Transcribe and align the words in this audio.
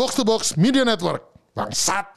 Box 0.00 0.16
to 0.16 0.24
Box 0.24 0.56
Media 0.56 0.80
Network. 0.80 1.20
Bangsat. 1.52 2.08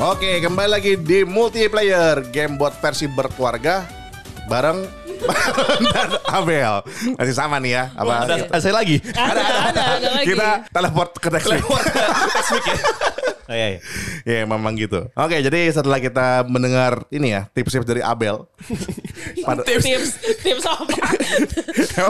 Oke, 0.00 0.40
kembali 0.40 0.70
lagi 0.72 0.96
di 0.96 1.28
multiplayer 1.28 2.24
game 2.32 2.56
buat 2.56 2.72
versi 2.80 3.04
berkeluarga 3.04 3.84
bareng 4.48 4.99
Abel. 6.36 6.74
Masih 7.18 7.34
sama 7.36 7.56
nih 7.60 7.72
ya. 7.76 7.84
Apa? 7.94 8.14
Ada, 8.26 8.34
ada 8.48 8.60
saya 8.60 8.74
lagi. 8.74 8.96
Ada, 9.02 9.20
ada, 9.20 9.42
ada, 9.42 9.82
ada 9.98 10.08
lagi. 10.20 10.26
Kita 10.32 10.48
teleport 10.72 11.10
ke 11.18 11.28
next 11.28 11.48
week. 11.50 11.64
Next 11.64 12.50
week 12.54 12.66
ya. 12.66 12.78
Oh, 13.50 13.56
iya, 13.58 13.66
iya. 13.66 13.80
Ya 14.22 14.46
memang 14.46 14.78
gitu. 14.78 15.10
Oke, 15.10 15.42
jadi 15.42 15.74
setelah 15.74 15.98
kita 15.98 16.46
mendengar 16.46 17.02
ini 17.10 17.34
ya 17.34 17.50
tips-tips 17.50 17.82
dari 17.82 17.98
Abel. 17.98 18.46
pada, 19.46 19.66
tips, 19.66 20.22
tips 20.38 20.62
apa? 20.70 20.86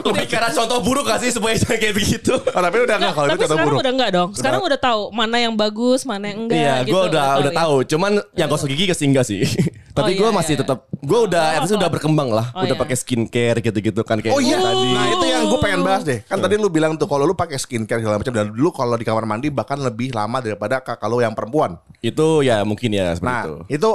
Lebih 0.05 0.29
karena 0.29 0.53
contoh 0.53 0.85
buruk 0.85 1.09
gak 1.09 1.25
sih 1.25 1.33
supaya 1.33 1.57
kayak 1.57 1.97
begitu? 1.97 2.37
Oh, 2.37 2.61
tapi 2.61 2.85
udah 2.85 2.97
nggak 3.01 3.13
kalau 3.17 3.27
itu 3.27 3.33
Tapi 3.33 3.41
kata 3.41 3.53
sekarang 3.57 3.69
buruk. 3.73 3.81
udah 3.81 3.93
enggak 3.97 4.11
dong. 4.13 4.29
Sekarang 4.37 4.61
udah 4.69 4.79
tahu 4.85 5.03
mana 5.17 5.37
yang 5.41 5.55
bagus, 5.57 6.05
mana 6.05 6.29
yang 6.29 6.45
enggak. 6.45 6.61
Iya, 6.61 6.75
gitu. 6.85 6.93
gue 6.93 7.03
udah 7.09 7.29
udah 7.41 7.53
ya. 7.57 7.61
tahu. 7.65 7.75
Cuman 7.89 8.13
yang 8.37 8.49
gosok 8.53 8.69
gigi 8.69 8.85
ke 8.85 8.93
sini 8.93 9.09
enggak 9.17 9.25
sih. 9.25 9.41
Tapi 10.01 10.13
Oh, 10.13 10.19
gue 10.19 10.29
iya, 10.29 10.35
masih 10.35 10.55
iya, 10.57 10.61
tetap, 10.65 10.79
gue 10.91 11.19
udah, 11.29 11.45
Oh, 11.45 11.57
at 11.57 11.61
least 11.63 11.75
oh. 11.75 11.81
udah 11.81 11.91
berkembang 11.91 12.29
lah. 12.29 12.47
Oh, 12.53 12.65
udah 12.65 12.73
iya. 12.73 12.81
pakai 12.81 12.97
skincare 12.97 13.59
gitu-gitu 13.61 14.01
kan 14.01 14.17
kayak 14.19 14.33
Oh 14.33 14.41
iya, 14.41 14.57
tadi. 14.57 14.91
nah 14.91 15.07
itu 15.07 15.25
yang 15.25 15.43
gue 15.47 15.59
pengen 15.59 15.81
bahas 15.81 16.03
deh. 16.03 16.19
Kan 16.25 16.39
tadi 16.39 16.55
lu 16.57 16.69
bilang 16.69 16.97
tuh 16.97 17.05
kalau 17.05 17.25
lu 17.25 17.35
pakai 17.35 17.57
skincare 17.57 18.01
segala 18.01 18.17
macam 18.17 18.33
dan 18.33 18.49
dulu 18.49 18.71
kalau 18.71 18.95
di 18.95 19.05
kamar 19.05 19.25
mandi 19.25 19.49
bahkan 19.49 19.77
lebih 19.77 20.11
lama 20.11 20.41
daripada 20.41 20.81
kakak 20.81 21.07
lu 21.07 21.21
yang 21.21 21.33
perempuan. 21.33 21.77
Itu 22.01 22.41
ya 22.41 22.65
mungkin 22.65 22.91
ya 22.91 23.13
seperti 23.15 23.29
Nah, 23.29 23.43
itu. 23.45 23.55
itu 23.71 23.91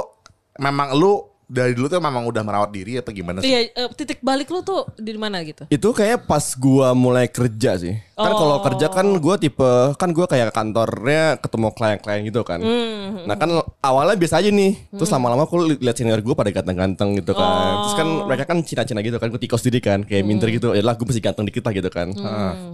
memang 0.56 0.94
lu 0.94 1.20
dari 1.46 1.72
dulu 1.72 1.86
tuh 1.86 1.98
memang 1.98 2.24
udah 2.24 2.42
merawat 2.42 2.70
diri 2.70 2.98
atau 2.98 3.10
gimana 3.10 3.38
sih? 3.38 3.46
Iya, 3.46 3.70
eh, 3.70 3.88
titik 3.92 4.18
balik 4.18 4.46
lu 4.48 4.60
tuh 4.60 4.82
di 4.94 5.14
mana 5.14 5.38
gitu? 5.40 5.62
Itu 5.68 5.90
kayak 5.90 6.26
pas 6.26 6.42
gua 6.52 6.90
mulai 6.92 7.26
kerja 7.26 7.74
sih. 7.76 7.94
Kan 8.12 8.32
kalau 8.32 8.58
Oh. 8.58 8.64
kerja 8.64 8.88
kan 8.88 9.06
gua 9.16 9.36
tipe 9.36 9.70
kan 9.94 10.10
gua 10.10 10.24
kayak 10.24 10.50
kantornya 10.50 11.36
ketemu 11.36 11.68
klien-klien 11.70 12.20
gitu 12.24 12.42
kan. 12.42 12.58
Hmm, 12.58 13.22
Nah 13.22 13.36
kan 13.36 13.50
awalnya 13.78 14.14
biasa 14.14 14.40
aja 14.40 14.48
nih. 14.48 14.90
Terus 14.90 15.06
lama-lama 15.08 15.44
aku 15.44 15.56
li- 15.62 15.78
lihat 15.78 15.94
senior 15.94 16.18
gua 16.20 16.34
pada 16.34 16.50
ganteng-ganteng 16.50 17.14
gitu 17.16 17.30
kan. 17.30 17.84
Terus 17.84 17.94
kan 17.94 18.08
Oh. 18.08 18.26
mereka 18.26 18.44
kan 18.44 18.58
Cina-Cina 18.60 19.00
gitu 19.00 19.16
kan. 19.16 19.28
Gue 19.28 19.38
tikos 19.38 19.62
diri 19.62 19.78
kan. 19.78 20.02
Kayak 20.02 20.22
Hmm. 20.22 20.28
minder 20.28 20.48
gitu. 20.48 20.72
Ya 20.72 20.82
lah 20.82 20.94
gue 20.94 21.04
masih 21.04 21.20
ganteng 21.20 21.44
dikit 21.44 21.62
lah 21.62 21.72
gitu 21.72 21.88
kan. 21.88 22.08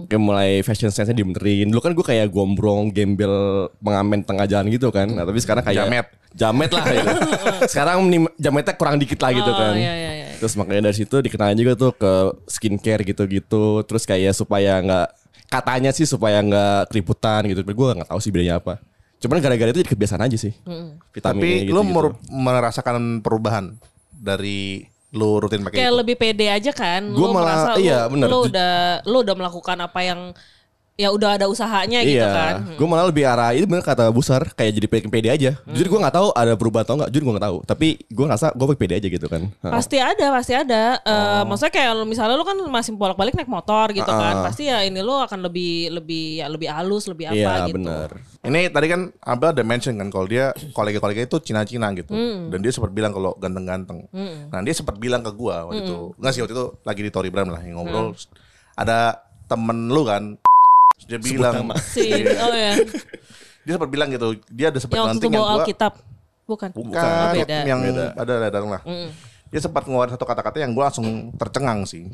Kayak 0.07 0.21
mulai 0.23 0.49
fashion 0.61 0.89
sense-nya 0.89 1.13
dibenerin. 1.13 1.69
Dulu 1.69 1.79
kan 1.79 1.91
gue 1.91 2.05
kayak 2.05 2.27
gombrong, 2.27 2.89
gembel, 2.89 3.35
pengamen 3.77 4.23
tengah 4.23 4.45
jalan 4.45 4.67
gitu 4.67 4.89
kan. 4.89 5.05
Nah 5.07 5.23
tapi 5.23 5.37
sekarang 5.37 5.61
kayak 5.61 5.77
Jamet. 5.83 6.07
Jamet 6.33 6.69
lah 6.69 6.83
gitu. 6.83 7.09
Sekarang 7.71 7.97
jametnya 8.35 8.73
kurang 8.73 8.97
dikit 8.97 9.17
lah 9.17 9.31
gitu 9.31 9.45
Oh, 9.45 9.53
kan. 9.53 9.73
iya, 9.73 9.93
iya, 9.93 10.11
iya. 10.13 10.27
Terus 10.35 10.53
makanya 10.53 10.89
dari 10.89 10.97
situ 10.97 11.15
dikenalin 11.15 11.55
juga 11.55 11.73
tuh 11.73 11.91
ke 11.93 12.13
skincare 12.47 13.01
gitu-gitu. 13.03 13.81
Terus 13.83 14.03
kayak 14.03 14.33
supaya 14.33 14.77
nggak 14.77 15.07
katanya 15.47 15.89
sih 15.89 16.03
supaya 16.03 16.41
nggak 16.41 16.89
keriputan 16.89 17.45
gitu. 17.45 17.61
Gue 17.63 17.87
nggak 17.93 18.09
tahu 18.09 18.19
sih 18.19 18.29
bedanya 18.29 18.57
apa. 18.57 18.81
Cuman 19.17 19.39
gara-gara 19.39 19.69
itu 19.69 19.79
jadi 19.79 19.89
kebiasaan 19.89 20.19
aja 20.21 20.35
sih. 20.35 20.51
Tapi 21.13 21.13
Vitamin 21.13 21.69
lu 21.69 21.81
mer- 21.81 22.17
merasakan 22.27 23.21
perubahan 23.21 23.77
dari 24.11 24.83
lu 25.13 25.37
rutin 25.37 25.61
pakai 25.61 25.77
Kayak 25.77 25.91
itu. 25.91 25.99
lebih 26.01 26.15
pede 26.17 26.45
aja 26.49 26.71
kan. 26.73 27.05
Gua 27.07 27.21
Lu 27.21 27.27
malah- 27.29 27.45
merasa 27.45 27.71
lu, 27.71 27.85
iya, 27.85 27.99
bener. 28.09 28.27
Lu 28.27 28.39
udah 28.43 28.73
lu 29.05 29.17
udah 29.21 29.35
melakukan 29.37 29.77
apa 29.79 29.99
yang 30.01 30.19
ya 30.93 31.09
udah 31.09 31.41
ada 31.41 31.49
usahanya 31.49 32.05
gitu 32.05 32.21
kan. 32.21 32.53
Iya, 32.63 32.77
gue 32.77 32.87
malah 32.87 33.09
lebih 33.09 33.25
arah 33.25 33.49
itu 33.49 33.65
bener 33.65 33.81
kata 33.81 34.13
Busar 34.13 34.45
kayak 34.53 34.77
jadi 34.77 34.87
pede, 34.87 35.05
pede 35.09 35.29
aja. 35.33 35.51
Jujur 35.65 35.89
gue 35.89 35.99
nggak 35.99 36.13
tahu 36.13 36.27
ada 36.31 36.53
perubahan 36.53 36.85
atau 36.85 36.95
nggak. 36.95 37.09
Jujur 37.09 37.23
gue 37.25 37.33
nggak 37.33 37.45
tahu. 37.49 37.57
Tapi 37.65 37.87
gue 38.05 38.25
ngerasa 38.29 38.47
gue 38.53 38.65
pede 38.77 38.93
aja 39.01 39.07
gitu 39.09 39.25
kan. 39.25 39.49
Ha. 39.65 39.69
Pasti 39.73 39.97
ada, 39.97 40.25
pasti 40.29 40.53
ada. 40.53 40.83
Eh, 41.01 41.11
Oh. 41.33 41.49
Maksudnya 41.49 41.73
kayak 41.73 41.91
lu- 41.97 42.05
misalnya 42.05 42.35
lu 42.37 42.45
kan 42.45 42.57
masih 42.69 42.93
bolak-balik 42.93 43.33
naik 43.33 43.49
motor 43.49 43.89
gitu 43.89 44.05
kan. 44.05 44.33
Ah. 44.37 44.43
Pasti 44.45 44.69
ya 44.69 44.85
ini 44.85 45.01
lu 45.01 45.17
akan 45.17 45.39
lebih 45.41 45.89
lebih 45.89 46.39
ya 46.39 46.47
lebih 46.47 46.69
halus, 46.69 47.09
lebih 47.09 47.25
apa 47.27 47.35
Iya 47.35 47.53
gitu. 47.65 47.75
benar. 47.81 48.09
Ini 48.43 48.69
tadi 48.69 48.85
kan 48.85 49.01
Abel 49.19 49.49
ada 49.49 49.63
mention 49.63 49.95
kan 49.95 50.07
kalau 50.07 50.27
dia 50.27 50.53
kolega-kolega 50.71 51.25
itu 51.25 51.41
Cina-Cina 51.41 51.89
gitu. 51.95 52.13
Hmm. 52.13 52.53
Dan 52.53 52.61
dia 52.61 52.69
sempat 52.69 52.91
bilang 52.91 53.09
kalau 53.09 53.33
ganteng-ganteng. 53.35 54.05
Nah, 54.51 54.61
dia 54.61 54.75
sempat 54.75 54.95
bilang 54.95 55.19
ke 55.19 55.31
gua 55.31 55.65
waktu 55.65 55.81
itu. 55.81 55.97
Hmm. 56.05 56.17
Enggak 56.21 56.31
sih 56.31 56.41
waktu 56.41 56.53
itu 56.53 56.65
lagi 56.79 57.01
di 57.01 57.09
Tori 57.09 57.29
Bram 57.29 57.49
lah 57.49 57.61
yang 57.61 57.81
ngobrol. 57.81 58.13
Ada 58.73 59.17
temen 59.45 59.87
lu 59.87 60.03
kan 60.03 60.37
dia 61.03 61.17
bilang 61.17 61.69
Si 61.79 62.07
oh 62.37 62.53
ya. 62.53 62.73
dia 63.63 63.71
sempat 63.73 63.89
bilang 63.89 64.09
gitu. 64.09 64.27
Dia 64.47 64.69
ada 64.69 64.79
sempat 64.79 64.95
Yang 64.95 65.05
waktu 65.07 65.23
yang 65.23 65.33
bawa 65.33 65.45
gua 65.45 65.55
Alkitab. 65.61 65.93
Bukan. 66.43 66.69
bukan, 66.71 66.99
Oh, 66.99 67.31
beda. 67.31 67.57
yang 67.63 67.79
Beda. 67.79 68.05
ada 68.15 68.33
ladang 68.37 68.67
lah. 68.67 68.81
Dia 69.47 69.59
sempat 69.59 69.85
ngeluarin 69.85 70.11
satu 70.11 70.25
kata-kata 70.25 70.59
yang 70.59 70.71
gua 70.71 70.91
langsung 70.91 71.05
tercengang 71.33 71.83
sih. 71.83 72.11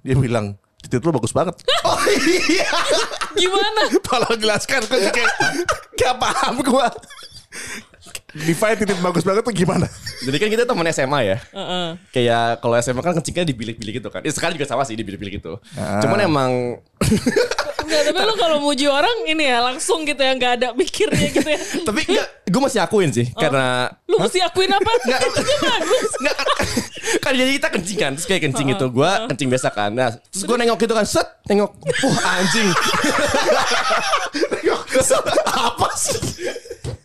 Dia 0.00 0.14
bilang 0.14 0.52
titik 0.80 1.00
lu 1.00 1.12
bagus 1.12 1.30
banget. 1.30 1.56
Oh 1.80 1.96
iya. 2.06 2.68
Gimana? 3.32 3.82
Tolong 4.06 4.36
jelaskan 4.36 4.80
kok 4.82 5.00
kayak 5.10 5.32
gak 5.94 6.14
paham 6.16 6.60
gua. 6.60 6.88
Define 8.30 8.78
titik 8.78 9.00
bagus 9.00 9.24
banget 9.24 9.42
tuh 9.42 9.50
gimana? 9.50 9.90
Jadi 10.22 10.36
kan 10.38 10.48
kita 10.48 10.62
teman 10.62 10.86
SMA 10.88 11.20
ya. 11.24 11.36
Heeh. 11.50 11.86
Kayak 12.10 12.60
kalau 12.60 12.78
SMA 12.78 13.00
kan 13.00 13.14
kencingnya 13.16 13.42
dibilik-bilik 13.44 13.98
gitu 13.98 14.06
kan. 14.06 14.22
Ya, 14.22 14.30
sekarang 14.30 14.54
juga 14.54 14.68
sama 14.68 14.84
sih 14.84 14.94
dibilik-bilik 14.94 15.42
gitu. 15.42 15.58
Cuman 15.74 16.18
emang 16.20 16.50
Enggak, 17.90 18.02
tapi 18.06 18.18
lu 18.22 18.34
kalau 18.36 18.56
muji 18.60 18.86
orang 18.86 19.16
ini 19.26 19.44
ya 19.44 19.58
langsung 19.60 20.04
gitu 20.04 20.16
ya 20.16 20.32
nggak 20.32 20.52
ada 20.56 20.68
mikirnya 20.72 21.28
gitu 21.28 21.44
ya. 21.44 21.60
tapi 21.90 22.00
enggak, 22.06 22.28
gue 22.44 22.60
masih 22.60 22.78
akuin 22.78 23.10
sih 23.10 23.26
karena 23.32 23.88
Lu 24.06 24.16
mesti 24.16 24.38
akuin 24.38 24.68
apa? 24.68 24.86
Bagus. 24.86 26.10
Enggak 26.16 26.34
kan, 26.38 26.46
kan 27.18 27.32
jadi 27.32 27.50
kita 27.52 27.68
kencing 27.68 27.98
kan 27.98 28.12
Terus 28.14 28.24
kayak 28.24 28.40
kencing 28.46 28.66
itu 28.70 28.84
Gue 28.88 29.10
kencing 29.26 29.48
biasa 29.48 29.68
kan. 29.68 29.90
Nah 29.90 30.14
terus 30.14 30.40
gue 30.40 30.56
nengok 30.56 30.78
gitu 30.78 30.92
kan 30.92 31.02
Set 31.02 31.26
Nengok 31.44 31.72
Wah 32.00 32.36
anjing. 32.36 32.68
Set, 35.00 35.24
Apa 35.44 35.88
sih? 35.94 36.18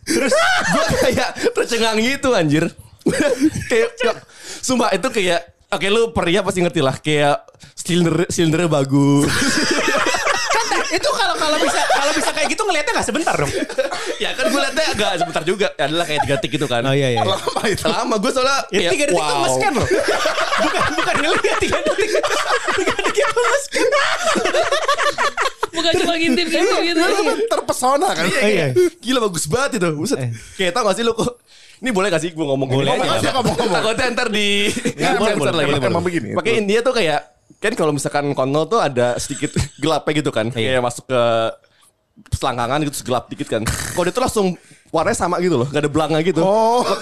Terus 0.04 0.32
gue 0.66 0.84
kayak 1.02 1.28
Tercengang 1.50 1.98
gitu 1.98 2.30
anjir. 2.30 2.64
Kayak 3.68 3.88
kayak- 3.96 4.22
Sumpah 4.60 4.90
itu 4.90 5.08
kayak 5.08 5.40
Oke 5.66 5.86
lu 5.86 6.10
pria 6.10 6.42
pasti 6.42 6.58
ngerti 6.58 6.78
lah 6.78 6.94
Kayak 6.96 7.42
Silinder 7.72 8.26
Silindernya 8.26 8.68
bagus 8.68 9.30
itu 10.96 11.08
kalau 11.10 11.34
kalau 11.36 11.56
bisa 11.58 11.80
kalau 11.86 12.12
bisa 12.12 12.30
kayak 12.32 12.48
gitu 12.48 12.62
ngelihatnya 12.64 12.92
nggak 12.92 13.06
sebentar 13.06 13.34
dong. 13.34 13.52
Ya 14.16 14.32
kan 14.32 14.48
gue 14.48 14.56
liatnya 14.56 14.86
agak 14.96 15.10
sebentar 15.20 15.42
juga 15.44 15.66
Adalah 15.76 16.06
kayak 16.08 16.20
tiga 16.24 16.34
detik 16.36 16.50
gitu 16.56 16.64
kan 16.64 16.80
Oh 16.80 16.94
iya 16.94 17.12
iya. 17.12 17.20
Lama 17.20 17.62
itu. 17.68 17.84
Lama 17.84 18.14
gue 18.16 18.30
soalnya 18.32 18.58
Ya, 18.72 18.88
tiga 18.88 19.04
detik 19.06 19.18
tuh 19.18 19.28
wow. 19.28 19.42
nge-scan 19.44 19.72
loh. 19.76 19.88
Bukan 20.64 20.82
bukan 20.96 21.14
ngelihat 21.20 21.58
tiga 21.60 21.78
detik. 21.84 22.10
Tiga 22.74 22.92
detik 22.96 23.16
itu 23.22 23.40
nge-scan. 23.44 23.86
Bukan 25.68 25.92
cuma 26.00 26.14
ngintip 26.16 26.46
gitu 26.48 26.76
gitu. 26.82 27.00
Kan 27.00 27.38
terpesona 27.46 28.08
kan? 28.10 28.24
Iya, 28.24 28.40
Oh, 28.40 28.48
iya. 28.48 28.66
Gila 28.96 29.18
bagus 29.28 29.44
banget 29.46 29.70
itu. 29.76 29.88
Buset. 29.92 30.18
Kayak 30.56 30.72
tau 30.72 30.82
gak 30.88 30.96
sih 30.96 31.04
lu 31.04 31.12
kok 31.12 31.36
ini 31.76 31.92
boleh 31.92 32.08
gak 32.08 32.22
sih 32.24 32.32
gue 32.32 32.40
ngomong 32.40 32.68
Boleh 32.72 32.88
aja, 32.96 33.36
Ngomong, 33.36 33.52
ngomong. 33.52 33.76
Takutnya 33.76 34.06
ntar 34.16 34.28
di 34.32 34.72
Ya, 34.96 35.20
boleh, 35.20 35.36
boleh, 35.36 35.52
lagi. 35.52 35.84
Emang 35.84 36.00
begini. 36.00 36.32
Pakai 36.32 36.56
India 36.56 36.80
tuh 36.80 36.96
kayak 36.96 37.35
kan 37.56 37.72
kalau 37.72 37.90
misalkan 37.90 38.30
kontol 38.32 38.68
tuh 38.68 38.80
ada 38.80 39.16
sedikit 39.16 39.52
gelapnya 39.82 40.12
gitu 40.20 40.30
kan. 40.30 40.48
Kayak 40.50 40.84
masuk 40.84 41.04
ke 41.08 41.22
selangkangan 42.32 42.80
gitu 42.88 43.04
gelap 43.04 43.28
dikit 43.28 43.48
kan. 43.48 43.62
Kalau 43.64 44.04
dia 44.08 44.14
tuh 44.14 44.22
langsung 44.24 44.46
warnanya 44.88 45.18
sama 45.18 45.36
gitu 45.40 45.60
loh. 45.60 45.68
Gak 45.68 45.84
ada 45.84 45.90
belanga 45.92 46.18
gitu. 46.24 46.40
Oh. 46.40 46.80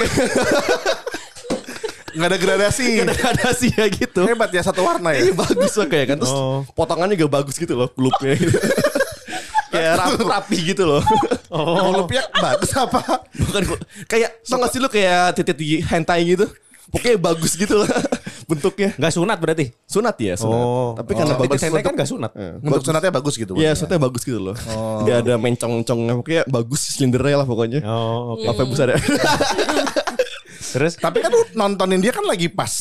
Nggak 2.14 2.28
ada 2.30 2.38
gradasi. 2.38 2.86
Gak 3.02 3.06
ada 3.10 3.16
gradasi 3.18 3.66
ya 3.74 3.86
gitu. 3.90 4.22
Hebat 4.22 4.50
ya 4.54 4.62
satu 4.62 4.86
warna 4.86 5.10
Iya 5.10 5.30
ya. 5.30 5.34
bagus 5.34 5.74
lah 5.74 5.86
kayak 5.90 6.06
kan. 6.14 6.16
Terus 6.22 6.34
Oh. 6.34 6.62
potongannya 6.78 7.18
juga 7.18 7.42
bagus 7.42 7.58
gitu 7.58 7.74
loh. 7.74 7.90
Loopnya 7.98 8.38
gitu. 8.38 8.54
kayak 9.74 9.92
rapi, 9.98 10.22
rapi 10.22 10.58
gitu 10.70 10.86
loh. 10.86 11.02
Oh. 11.50 12.06
Lupiak 12.06 12.30
bagus 12.38 12.70
apa? 12.78 13.02
Bukan 13.34 13.62
kayak 14.06 14.30
tau 14.46 14.62
gak 14.62 14.70
sih 14.70 14.78
lu 14.78 14.86
kayak 14.86 15.34
titik 15.34 15.58
di 15.58 15.82
hentai 15.82 16.22
gitu? 16.22 16.46
Pokoknya 16.94 17.18
bagus 17.18 17.58
gitu 17.58 17.82
lah 17.82 17.90
bentuknya. 18.44 18.90
Nggak 18.94 19.12
sunat 19.12 19.36
berarti. 19.36 19.66
Sunat 19.84 20.16
ya, 20.16 20.34
sunat. 20.34 20.60
Oh. 20.60 20.92
Tapi 20.94 21.10
karena 21.12 21.34
Oh. 21.34 21.40
bagus 21.40 21.60
hentai 21.60 21.82
kan 21.82 21.92
nggak 21.92 22.06
sunat. 22.06 22.32
Bentuk 22.58 22.82
sunatnya 22.82 23.10
bagus 23.10 23.34
gitu. 23.34 23.52
Iya, 23.54 23.72
sunatnya 23.72 24.00
bagus 24.00 24.22
gitu 24.22 24.40
loh. 24.40 24.56
Dia 25.06 25.20
ada 25.20 25.34
mencong-mencongnya 25.34 26.14
pokoknya 26.14 26.42
bagus 26.46 26.80
silindernya 26.88 27.36
lah 27.36 27.46
pokoknya. 27.46 27.80
Oh, 27.82 28.34
oke. 28.34 28.46
Apa 28.46 28.62
besar 28.64 28.86
ya? 28.90 28.98
Terus 30.74 30.96
Tapi 30.96 31.18
kan 31.18 31.30
lu 31.30 31.42
nontonin 31.54 31.98
dia 31.98 32.10
kan 32.10 32.24
lagi 32.24 32.48
pas 32.48 32.72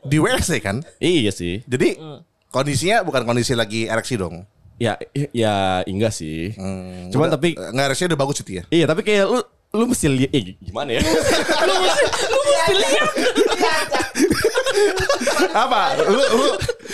di 0.00 0.16
WC 0.16 0.50
kan. 0.58 0.80
iya 0.96 1.28
sih. 1.28 1.60
Jadi 1.62 2.00
kondisinya 2.48 3.02
bukan 3.02 3.22
kondisi 3.22 3.52
lagi 3.52 3.84
ereksi 3.84 4.16
dong. 4.16 4.48
Ya 4.80 4.96
ya 5.30 5.84
enggak 5.84 6.10
sih. 6.10 6.56
Hmm, 6.56 7.12
Cuman 7.12 7.28
udah- 7.28 7.36
tapi 7.36 7.52
nggak 7.52 7.86
ereksinya 7.86 8.16
udah 8.16 8.20
bagus 8.20 8.40
itu 8.40 8.52
ya. 8.54 8.64
Iya 8.66 8.84
tapi 8.86 9.04
kayak 9.04 9.28
lu 9.28 9.40
lu 9.72 9.84
mesti 9.86 10.04
lihat 10.04 10.32
eh, 10.32 10.56
gimana 10.58 10.90
ya? 10.90 11.00
lu 11.68 11.74
mesti 11.78 12.04
lu 12.26 12.38
mesti 12.42 12.72
lihat 12.74 13.12
Apa? 15.64 15.80
Lu 16.08 16.20
lu 16.20 16.46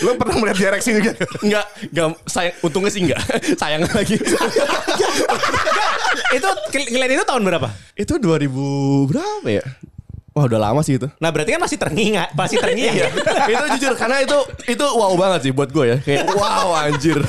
lu 0.05 0.11
pernah 0.15 0.35
melihat 0.39 0.57
di 0.57 0.65
ereksi 0.69 0.89
juga? 0.95 1.11
Enggak, 1.43 1.65
enggak 1.91 2.05
sayang 2.27 2.55
untungnya 2.63 2.91
sih 2.91 3.01
enggak. 3.03 3.21
Sayang 3.61 3.81
lagi. 3.89 4.17
itu 6.37 6.49
ngeliat 6.89 7.11
itu 7.13 7.25
tahun 7.25 7.43
berapa? 7.45 7.69
itu 7.99 8.15
2000 8.15 9.11
berapa 9.11 9.47
ya? 9.51 9.65
Wah, 10.39 10.47
udah 10.47 10.71
lama 10.71 10.79
sih 10.79 10.95
itu. 10.95 11.11
Nah 11.19 11.29
berarti 11.29 11.51
kan 11.51 11.59
masih 11.59 11.75
terngiang, 11.75 12.31
masih 12.31 12.57
terngiang. 12.57 12.95
Iya, 12.95 13.07
itu 13.51 13.65
jujur 13.75 13.93
karena 13.93 14.23
itu 14.23 14.37
itu 14.65 14.85
wow 14.87 15.11
banget 15.13 15.39
sih 15.43 15.51
buat 15.51 15.67
gue 15.67 15.83
ya. 15.83 15.97
Kayak 15.99 16.31
wow 16.31 16.71
anjir. 16.79 17.19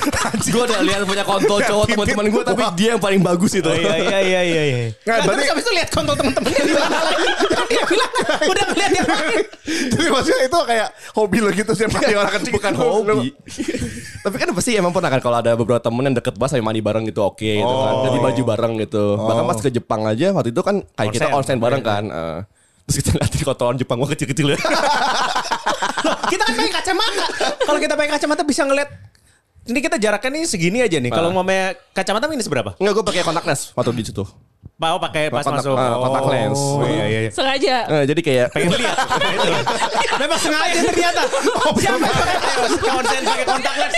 gue 0.47 0.63
udah 0.63 0.79
lihat 0.79 1.03
punya 1.03 1.27
kontol 1.27 1.59
cowok 1.59 1.91
teman-teman 1.91 2.27
gue 2.31 2.43
tapi 2.47 2.63
dia 2.79 2.89
yang 2.95 3.03
paling 3.03 3.19
bagus 3.19 3.59
itu. 3.59 3.67
Oh, 3.67 3.75
iya 3.75 3.99
iya 3.99 4.19
iya 4.23 4.41
iya. 4.41 4.63
iya. 4.63 4.79
Nggak, 5.03 5.17
Nah, 5.17 5.27
berarti- 5.27 5.51
habis 5.51 5.65
itu 5.67 5.73
lihat 5.75 5.89
kontol 5.91 6.15
temen-temennya 6.15 6.63
di 6.63 6.73
mana 6.73 6.99
lagi? 7.03 7.27
Dia 7.67 7.83
bilang 7.85 8.11
udah 8.47 8.65
ngeliat 8.71 8.93
yang 8.95 9.09
lain. 9.09 9.43
Jadi 9.91 10.09
maksudnya 10.09 10.41
itu 10.47 10.59
kayak 10.63 10.89
hobi 11.13 11.39
lo 11.39 11.51
gitu 11.51 11.73
sih 11.75 11.87
pasti 11.87 12.15
orang 12.15 12.33
kecil 12.33 12.53
Bukan 12.55 12.73
gitu. 12.73 12.87
hobi. 12.87 13.29
Tapi 14.21 14.35
kan 14.39 14.49
pasti 14.55 14.71
emang 14.75 14.93
pernah 14.95 15.11
kan 15.11 15.19
kalau 15.19 15.37
ada 15.39 15.51
beberapa 15.55 15.81
temen 15.81 16.03
yang 16.05 16.15
deket 16.15 16.35
banget 16.37 16.51
sampai 16.55 16.63
mandi 16.65 16.79
bareng 16.81 17.05
gitu 17.07 17.21
oke 17.21 17.43
gitu 17.43 17.67
kan. 17.67 17.93
Oh. 17.93 18.03
Ganti 18.05 18.19
baju 18.21 18.43
bareng 18.47 18.73
gitu. 18.79 19.05
Bahkan 19.19 19.45
pas 19.45 19.59
ke 19.59 19.71
Jepang 19.71 20.01
aja 20.05 20.27
waktu 20.31 20.51
itu 20.51 20.63
kan 20.63 20.87
kayak 20.95 21.11
kita 21.11 21.27
Onsen. 21.27 21.39
onsen 21.41 21.59
bareng 21.59 21.83
kan. 21.83 22.05
Terus 22.91 23.07
kita 23.07 23.23
liatin 23.23 23.47
kotoran 23.47 23.79
Jepang 23.79 24.03
gua 24.03 24.11
kecil-kecil 24.11 24.51
ya. 24.51 24.59
Kita 26.27 26.43
kan 26.43 26.55
pakai 26.59 26.73
kacamata. 26.75 27.25
Kalau 27.63 27.79
kita 27.79 27.95
pakai 27.95 28.11
kacamata 28.19 28.43
bisa 28.43 28.67
ngeliat 28.67 28.91
ini 29.71 29.79
kita 29.79 29.95
jaraknya 30.03 30.31
nih 30.35 30.43
segini 30.43 30.83
aja 30.83 30.99
nih. 30.99 31.15
Kalau 31.15 31.31
mau 31.31 31.47
pakai 31.47 31.79
kacamata 31.95 32.27
minus 32.27 32.51
berapa? 32.51 32.75
Enggak 32.83 32.93
gue 32.99 33.05
pakai 33.07 33.23
kontak 33.23 33.47
lens 33.47 33.71
waktu 33.79 33.95
di 33.95 34.11
situ. 34.11 34.27
Mau 34.81 34.97
pakai 34.99 35.31
pas 35.31 35.45
Kontak- 35.47 35.63
masuk. 35.63 35.77
ah, 35.79 36.03
kontak 36.03 36.25
lens. 36.35 36.59
Oh 36.59 36.83
iya 36.83 37.05
iya. 37.07 37.19
iya. 37.23 37.31
sengaja 37.31 37.77
Eh, 37.87 38.05
jadi 38.11 38.21
kayak 38.27 38.47
Pengen 38.51 38.75
lihat. 38.75 38.97
Memang 40.19 40.41
sengaja 40.41 40.81
ternyata. 40.83 41.23
Oh, 41.63 41.71
siapa 41.79 42.01
yang 42.01 42.11
pakai 42.11 42.37
konsen 42.91 43.23
pakai 43.23 43.47
kontak 43.47 43.75
lens? 43.79 43.95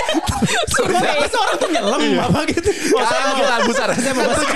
Siapa 0.69 1.27
seorang 1.33 1.57
tuh 1.57 1.69
nyelam 1.73 2.01
apa 2.29 2.41
gitu? 2.45 2.71
Oh, 2.93 3.03
saya 3.09 3.21
mau 3.25 3.35
kita 3.41 3.55
besar. 3.65 3.89
Saya 3.97 4.13
mau 4.13 4.27
besar. 4.29 4.53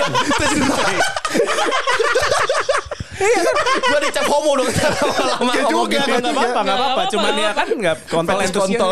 Gue 3.17 4.01
dicap 4.03 4.25
homo 4.27 4.51
dong 4.55 4.69
lama-lama 4.69 5.53
Ya 5.53 5.63
juga 5.67 5.99
gini. 5.99 6.13
nggak 6.17 6.31
apa-apa 6.31 6.61
nggak 6.61 6.77
apa-apa 6.77 7.03
cuman 7.09 7.25
apa-apa. 7.25 7.39
dia 7.39 7.51
kan 7.53 7.69
nggak 7.71 7.97
kontol 8.07 8.39
entusias 8.39 8.63
kontol. 8.77 8.91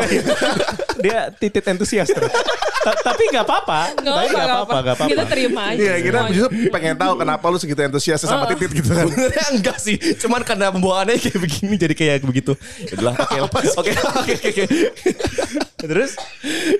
dia 0.97 1.19
titit 1.33 1.65
entusias 1.67 2.09
terus. 2.09 2.33
Tapi 2.85 3.23
nggak 3.31 3.45
apa-apa 3.45 3.81
Nggak 3.97 4.13
Tapi 4.15 4.27
apa, 4.27 4.33
nggak 4.35 4.45
apa. 4.45 4.75
nggak 4.75 4.95
apa-apa 4.95 5.05
Kita 5.09 5.23
terima 5.25 5.63
aja. 5.67 5.79
Iya, 5.79 5.95
kita 6.01 6.19
justru 6.31 6.49
pengen 6.69 6.95
tahu 6.95 7.13
kenapa 7.17 7.45
lu 7.47 7.57
segitu 7.57 7.81
antusias 7.81 8.21
sama 8.21 8.45
titit 8.47 8.71
gitu 8.73 8.91
kan. 8.91 9.07
Sebenarnya 9.07 9.47
enggak 9.55 9.79
sih, 9.79 9.97
cuman 10.19 10.41
karena 10.43 10.69
pembawaannya 10.69 11.17
kayak 11.17 11.39
begini 11.39 11.75
jadi 11.75 11.95
kayak 11.95 12.17
begitu. 12.23 12.53
Ya 12.83 12.93
udahlah, 12.95 13.17
oke 13.21 13.39
oke 13.75 13.93
oke 14.43 14.65
terus 15.77 16.17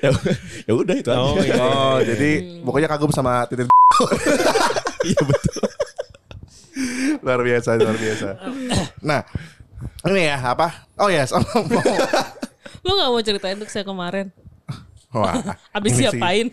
Ya 0.01 0.09
ya 0.65 0.73
udah 0.73 0.95
itu 0.95 1.09
aja. 1.09 1.21
Oh, 1.21 1.37
iya. 1.37 1.55
Oh, 1.59 1.99
jadi 2.01 2.31
pokoknya 2.61 2.89
kagum 2.89 3.09
sama 3.11 3.45
titit. 3.47 3.69
Iya 5.05 5.21
betul. 5.21 5.69
Luar 7.25 7.41
biasa, 7.41 7.81
luar 7.81 7.97
biasa. 7.97 8.29
Nah, 9.01 9.21
ini 10.05 10.29
ya 10.29 10.37
apa? 10.37 10.85
Oh 11.01 11.09
ya, 11.09 11.25
sama 11.31 11.49
Lu 12.85 12.93
gak 13.01 13.09
mau 13.09 13.23
ceritain 13.25 13.57
untuk 13.57 13.73
saya 13.73 13.83
kemarin? 13.89 14.29
Wah, 15.15 15.41
Abis 15.77 15.97
ini 15.97 15.99
sih 15.99 16.05
siapain? 16.11 16.47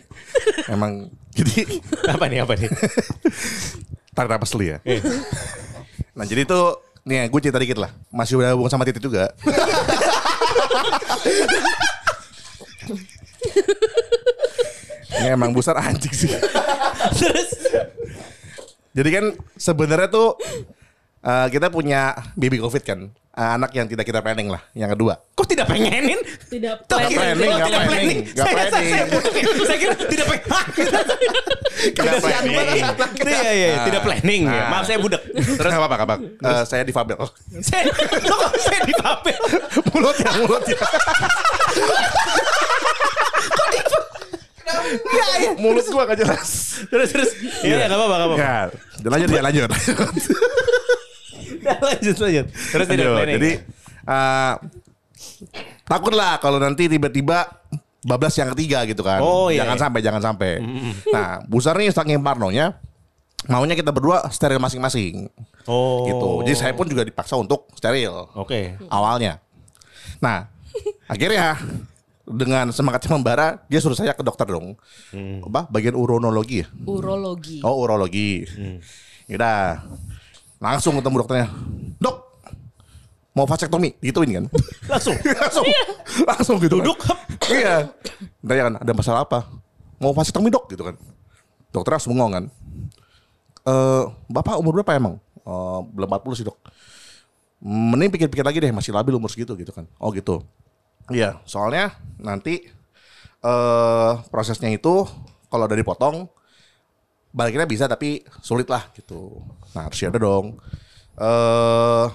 Emang 0.70 1.12
jadi 1.36 1.82
apa 2.14 2.24
nih 2.30 2.38
apa 2.46 2.54
nih 2.56 2.70
tarik 4.12 4.30
napas 4.30 4.52
dulu 4.54 4.64
ya. 4.64 4.78
Nah, 6.16 6.24
jadi 6.24 6.48
tuh 6.48 6.80
nih 7.04 7.28
gue 7.28 7.40
cerita 7.42 7.60
dikit 7.60 7.78
lah. 7.82 7.90
Masih 8.08 8.40
udah 8.40 8.56
hubungan 8.56 8.72
sama 8.72 8.86
titit 8.88 9.02
juga. 9.02 9.28
Ini 15.20 15.36
emang 15.36 15.52
besar 15.52 15.76
anjing 15.76 16.12
sih. 16.12 16.32
terus 17.18 17.50
Jadi 18.92 19.08
kan 19.08 19.24
sebenarnya 19.54 20.08
tuh 20.08 20.36
eh, 21.18 21.46
kita 21.48 21.68
punya 21.68 22.00
baby 22.34 22.56
covid 22.56 22.82
kan. 22.82 23.00
Eh, 23.32 23.50
anak 23.50 23.72
yang 23.72 23.88
tidak 23.88 24.04
kita 24.04 24.20
planning 24.20 24.52
lah. 24.52 24.60
Yang 24.72 24.92
kedua. 24.92 25.16
kok 25.32 25.48
tidak 25.48 25.64
pengenin 25.64 26.20
Tidak 26.52 26.84
planning. 26.84 27.16
planning, 27.16 27.48
Oh, 27.48 27.58
tidak 27.64 27.82
planning, 27.88 28.18
nggak 28.28 28.44
Saya- 28.44 28.52
saya- 28.52 28.68
planning. 28.68 28.92
saya- 29.24 29.64
Saya 29.64 29.78
kira 29.80 29.94
tidak 29.96 30.26
pengen. 30.28 30.44
Tidak 31.82 32.18
planning. 32.20 32.54
Iya 33.22 33.40
iya 33.42 33.50
iya, 33.72 33.76
tidak 33.82 34.02
planning. 34.04 34.42
ya. 34.44 34.52
Nah. 34.54 34.68
Maaf 34.70 34.84
saya 34.84 34.98
budak. 35.00 35.22
Terus 35.32 35.70
nggak 35.72 35.88
apa-apa. 35.88 36.14
Eh, 36.20 36.62
saya 36.62 36.82
difabel. 36.84 37.16
Saya 37.58 37.88
kok 38.28 38.52
saya 38.60 38.80
dipapel. 38.84 39.40
mulutnya, 39.90 40.30
mulutnya. 40.36 40.76
Iya 44.92 45.26
iya. 45.40 45.50
Mulut 45.56 45.86
gua 45.88 46.04
gak 46.08 46.18
jelas. 46.20 46.50
Terus 46.88 47.08
terus. 47.12 47.30
Iya 47.64 47.86
enggak 47.86 47.98
apa-apa 47.98 48.14
enggak 48.14 48.28
apa-apa. 48.28 48.42
Ya, 48.42 48.58
udah 49.02 49.10
lanjut 49.10 49.28
ya, 49.28 49.42
lanjut. 49.42 49.70
Lanjut 51.62 52.16
lanjut. 52.18 52.46
Terus 52.50 52.86
Aduh, 52.90 53.16
jadi 53.22 53.50
eh, 54.02 54.54
takut 55.86 56.12
lah 56.14 56.42
kalau 56.42 56.58
nanti 56.58 56.90
tiba-tiba 56.90 57.46
bablas 58.02 58.34
yang 58.34 58.50
ketiga 58.54 58.82
gitu 58.82 59.02
kan. 59.06 59.22
Oh, 59.22 59.46
iya, 59.46 59.62
Jangan 59.62 59.76
iya. 59.78 59.82
sampai, 59.86 60.00
jangan 60.02 60.22
sampai. 60.22 60.50
Nah, 61.14 61.38
Busar 61.46 61.78
nih 61.78 61.94
saking 61.94 62.18
parnonya, 62.18 62.74
maunya 63.46 63.78
kita 63.78 63.94
berdua 63.94 64.26
steril 64.34 64.58
masing-masing. 64.58 65.30
Oh. 65.70 66.06
Gitu. 66.10 66.30
Jadi 66.50 66.56
saya 66.58 66.72
pun 66.74 66.90
juga 66.90 67.06
dipaksa 67.06 67.38
untuk 67.38 67.70
steril 67.78 68.26
Oke. 68.34 68.74
awalnya. 68.90 69.38
Nah, 70.18 70.50
akhirnya 71.06 71.58
dengan 72.22 72.70
semangatnya 72.70 73.10
membara, 73.18 73.46
dia 73.66 73.82
suruh 73.82 73.98
saya 73.98 74.14
ke 74.14 74.22
dokter 74.22 74.46
dong. 74.46 74.78
Apa? 75.42 75.66
Bagian 75.68 75.98
uronologi 75.98 76.62
ya? 76.62 76.66
Urologi. 76.86 77.58
Oh, 77.66 77.82
urologi. 77.82 78.46
Yaudah. 79.26 79.82
Langsung 80.62 80.94
ketemu 80.98 81.26
dokternya. 81.26 81.48
Dok, 81.98 82.16
mau 83.34 83.46
vasektomi 83.48 83.98
gituin 83.98 84.30
kan? 84.42 84.46
Langsung. 84.92 85.16
langsung, 85.42 85.66
langsung 86.22 86.56
gitu. 86.62 86.78
kan. 86.78 86.84
Duduk, 86.86 86.98
hep. 87.10 87.18
Iya. 87.50 87.76
Tanya 88.38 88.62
kan, 88.70 88.74
ada 88.78 88.92
masalah 88.94 89.20
apa? 89.26 89.50
Mau 89.98 90.14
vasektomi 90.14 90.50
dok 90.50 90.70
gitu 90.70 90.82
kan? 90.86 90.94
Dokter 91.74 91.90
langsung 91.94 92.14
bengong 92.14 92.32
kan? 92.34 92.44
Eh, 93.62 94.04
bapak 94.30 94.58
umur 94.58 94.82
berapa 94.82 94.98
emang? 94.98 95.14
Eh, 95.42 95.80
belum 95.94 96.08
40 96.10 96.38
sih 96.38 96.46
dok. 96.46 96.58
Mending 97.62 98.10
pikir-pikir 98.10 98.42
lagi 98.42 98.58
deh, 98.58 98.74
masih 98.74 98.90
labil 98.90 99.14
umur 99.14 99.30
segitu 99.30 99.54
gitu 99.54 99.70
kan? 99.70 99.86
Oh 100.02 100.10
gitu. 100.10 100.42
Iya, 101.10 101.42
soalnya 101.48 101.98
nanti 102.22 102.62
eh 103.42 104.12
prosesnya 104.30 104.70
itu 104.70 105.06
kalau 105.50 105.64
udah 105.66 105.78
dipotong 105.78 106.16
baliknya 107.32 107.64
bisa 107.64 107.88
tapi 107.88 108.22
sulit 108.44 108.68
lah 108.68 108.84
gitu. 108.92 109.40
Nah 109.74 109.88
harus 109.88 110.00
ada 110.04 110.18
dong. 110.20 110.60
Eh 111.16 112.06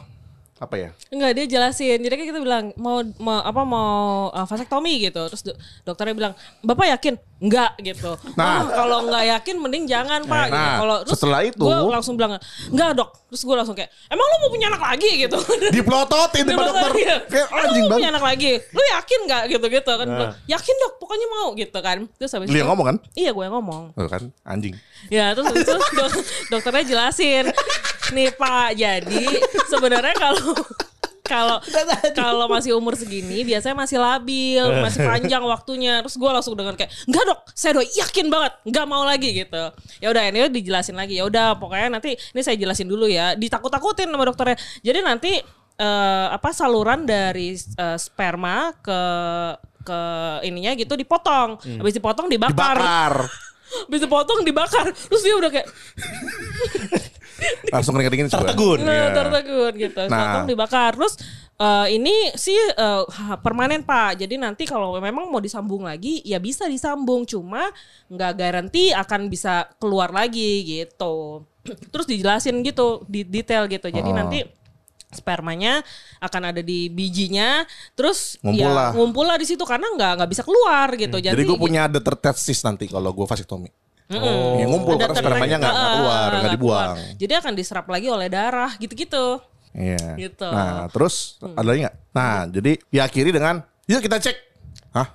apa 0.58 0.76
ya? 0.76 0.90
Enggak 1.08 1.32
dia 1.34 1.46
jelasin. 1.48 1.98
Jadi 2.00 2.14
kan 2.14 2.26
kita 2.28 2.40
bilang 2.40 2.66
mau, 2.76 3.00
mau 3.18 3.40
apa 3.40 3.62
mau 3.62 3.90
uh, 4.30 4.44
vasektomi 4.44 5.04
gitu. 5.04 5.22
Terus 5.28 5.44
do- 5.44 5.58
dokternya 5.84 6.14
bilang, 6.14 6.34
"Bapak 6.60 6.90
yakin?" 6.92 7.14
Enggak 7.38 7.78
gitu. 7.80 8.18
Nah. 8.34 8.62
"Oh, 8.62 8.68
kalau 8.68 8.98
enggak 9.06 9.24
yakin 9.32 9.56
mending 9.56 9.86
jangan, 9.86 10.22
Pak." 10.24 10.46
gitu. 10.48 10.58
Nah, 10.58 10.78
Kalau 10.78 10.98
terus 11.04 11.14
setelah 11.16 11.42
itu- 11.42 11.62
gua 11.62 11.78
langsung 11.92 12.14
bilang, 12.14 12.42
"Enggak, 12.68 12.92
Dok." 12.94 13.10
Terus 13.28 13.44
gue 13.44 13.56
langsung 13.56 13.76
kayak, 13.76 13.92
"Emang 14.08 14.24
lu 14.24 14.36
mau 14.40 14.50
punya 14.50 14.68
anak 14.68 14.82
lagi?" 14.82 15.12
gitu. 15.20 15.38
Diplototin 15.78 16.42
Dia 16.42 16.50
sama 16.50 16.62
bilang, 16.64 16.74
dokter. 16.74 16.92
iya. 16.98 17.16
Kayak 17.22 17.48
"Emang 17.48 17.62
anjing 17.62 17.76
lu 17.78 17.88
banget. 17.88 18.00
punya 18.00 18.10
anak 18.10 18.26
lagi? 18.26 18.52
Lu 18.68 18.82
yakin 18.88 19.20
nggak 19.28 19.44
gitu-gitu 19.48 19.92
kan? 19.94 20.08
Bilang, 20.08 20.34
Yakin 20.48 20.76
dok, 20.80 20.94
pokoknya 20.98 21.28
mau 21.30 21.48
gitu 21.54 21.80
kan. 21.80 21.98
Terus 22.18 22.32
habis 22.32 22.48
Lu 22.48 22.56
itu- 22.56 22.66
ngomong 22.66 22.86
kan? 22.88 22.98
Iya 23.14 23.30
gue 23.30 23.44
yang 23.44 23.54
ngomong. 23.54 23.84
Tuh 23.94 24.08
kan 24.08 24.24
anjing. 24.42 24.74
Ya 25.08 25.36
terus 25.36 25.46
habis 25.46 25.62
itu 25.62 25.76
dok- 26.00 26.24
dokternya 26.50 26.84
jelasin 26.88 27.46
nih 28.14 28.30
Pak. 28.36 28.70
Jadi 28.78 29.26
sebenarnya 29.68 30.16
kalau 30.16 30.54
kalau 31.28 31.58
kalau 32.16 32.46
masih 32.48 32.74
umur 32.80 32.96
segini 32.96 33.44
biasanya 33.44 33.76
masih 33.76 34.00
labil 34.00 34.64
masih 34.80 35.04
panjang 35.04 35.44
waktunya. 35.44 36.00
Terus 36.08 36.16
gue 36.16 36.32
langsung 36.32 36.56
dengan 36.56 36.74
kayak 36.74 36.90
enggak 37.06 37.24
dok. 37.28 37.40
Saya 37.52 37.78
udah 37.78 37.86
yakin 37.86 38.28
banget. 38.32 38.54
Nggak 38.64 38.86
mau 38.88 39.04
lagi 39.04 39.30
gitu. 39.36 39.64
Ya 40.00 40.08
udah 40.10 40.24
ini 40.32 40.48
dijelasin 40.48 40.96
lagi. 40.96 41.20
Ya 41.20 41.28
udah 41.28 41.60
pokoknya 41.60 42.00
nanti 42.00 42.16
ini 42.16 42.42
saya 42.42 42.56
jelasin 42.56 42.88
dulu 42.88 43.06
ya. 43.12 43.36
Ditakut-takutin 43.36 44.08
sama 44.08 44.24
dokternya. 44.24 44.58
Jadi 44.82 45.00
nanti 45.04 45.32
eh, 45.78 46.28
apa 46.32 46.50
saluran 46.56 47.04
dari 47.04 47.54
eh, 47.54 47.98
sperma 48.00 48.72
ke 48.80 49.02
ke 49.88 50.00
ininya 50.48 50.76
gitu 50.76 50.96
dipotong. 50.96 51.60
Habis 51.80 51.96
dipotong 51.96 52.28
dibakar. 52.32 52.76
Dibakar. 52.76 53.16
Habis 53.88 54.00
dipotong 54.04 54.40
dibakar. 54.48 54.86
Terus 54.96 55.22
dia 55.24 55.36
udah 55.36 55.52
kayak 55.52 55.68
Langsung 57.70 57.94
kering-keringin 57.94 58.28
juga. 58.28 58.42
Tertegun. 58.44 58.80
Nah 58.82 58.94
Iya. 58.94 59.08
tertegun 59.14 59.74
gitu 59.76 60.02
Nah. 60.06 60.20
Potong 60.20 60.48
dibakar 60.48 60.92
Terus 60.94 61.14
eh, 61.56 61.88
ini 61.94 62.16
sih 62.34 62.54
eh, 62.56 63.04
ha- 63.04 63.38
permanen 63.38 63.82
pak 63.82 64.20
Jadi 64.20 64.36
nanti 64.36 64.64
kalau 64.64 64.96
memang 64.96 65.26
mau 65.26 65.38
disambung 65.38 65.82
lagi 65.82 66.22
Ya 66.22 66.38
bisa 66.38 66.66
disambung 66.66 67.24
Cuma 67.24 67.70
nggak 68.08 68.34
garansi 68.34 68.90
akan 68.92 69.28
bisa 69.28 69.66
keluar 69.78 70.10
lagi 70.10 70.64
gitu 70.64 71.44
terus 71.92 72.06
dijelasin 72.06 72.62
gitu 72.62 73.04
di 73.06 73.22
detail 73.22 73.68
gitu. 73.68 73.88
Jadi 73.88 74.08
Oh. 74.08 74.16
nanti 74.16 74.40
spermanya 75.08 75.80
akan 76.20 76.52
ada 76.52 76.60
di 76.60 76.88
bijinya, 76.88 77.64
terus 77.92 78.36
Ngumpul 78.40 78.68
lah. 78.68 78.92
ya 78.92 78.96
ngumpul 78.96 79.24
lah 79.24 79.36
di 79.36 79.44
situ 79.44 79.64
karena 79.64 79.88
nggak 79.90 80.12
nggak 80.20 80.30
bisa 80.30 80.44
keluar 80.44 80.88
gitu. 80.94 81.16
Jadi, 81.18 81.32
Jadi 81.32 81.44
gue 81.44 81.58
punya 81.58 81.88
ada 81.88 82.00
tertesis 82.00 82.60
nanti 82.62 82.88
kalau 82.88 83.12
gue 83.12 83.24
vasektomi. 83.24 83.72
Mm-mm. 84.08 84.64
Ya, 84.64 84.66
ngumpul 84.72 84.96
Ada 84.96 85.12
karena 85.12 85.20
spermanya 85.20 85.56
nggak 85.60 85.74
Ah, 85.76 85.88
keluar, 85.92 86.30
nggak 86.32 86.54
dibuang. 86.56 86.96
keluar. 86.96 87.16
Jadi 87.20 87.34
akan 87.36 87.54
diserap 87.54 87.86
lagi 87.92 88.08
oleh 88.08 88.28
darah 88.32 88.72
gitu-gitu. 88.80 89.44
Iya. 89.76 90.16
Gitu. 90.16 90.48
Nah, 90.48 90.88
terus 90.90 91.36
ada 91.44 91.68
lagi 91.68 91.84
nggak? 91.84 91.96
Nah, 92.16 92.36
jadi 92.48 92.72
diakhiri 92.88 93.30
dengan, 93.30 93.60
yuk 93.84 94.00
kita 94.00 94.18
cek. 94.18 94.38
Hah? 94.96 95.08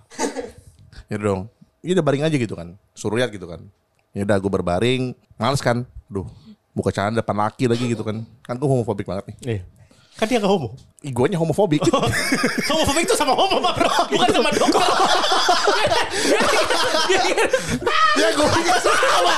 ya 1.11 1.17
dong. 1.17 1.49
Ya 1.81 1.97
udah 1.97 2.05
baring 2.05 2.23
aja 2.23 2.37
gitu 2.37 2.53
kan. 2.53 2.77
Suruh 2.93 3.17
lihat 3.17 3.33
gitu 3.33 3.49
kan. 3.49 3.65
Ya 4.13 4.29
udah 4.29 4.37
gue 4.37 4.53
berbaring, 4.53 5.17
males 5.35 5.65
kan. 5.65 5.89
Duh, 6.07 6.29
buka 6.77 6.93
canda 6.93 7.25
depan 7.25 7.35
laki 7.35 7.67
lagi 7.67 7.89
gitu 7.89 8.05
kan. 8.05 8.21
Kan 8.45 8.61
gue 8.61 8.69
homofobik 8.69 9.09
banget 9.09 9.33
nih. 9.33 9.37
Iya. 9.41 9.63
Kan 10.13 10.29
dia 10.29 10.37
gak 10.37 10.53
homo. 10.53 10.77
Ih, 11.01 11.09
guanya 11.09 11.41
homofobik. 11.41 11.81
Homofobik 12.69 13.09
itu 13.09 13.17
sama 13.17 13.33
homo, 13.33 13.65
bro. 13.65 13.89
Bukan 14.13 14.29
sama 14.29 14.53
dokter. 14.53 14.85
Ya 18.21 18.29
gue 18.33 18.49
pikir 18.61 18.77
sama. 18.83 19.35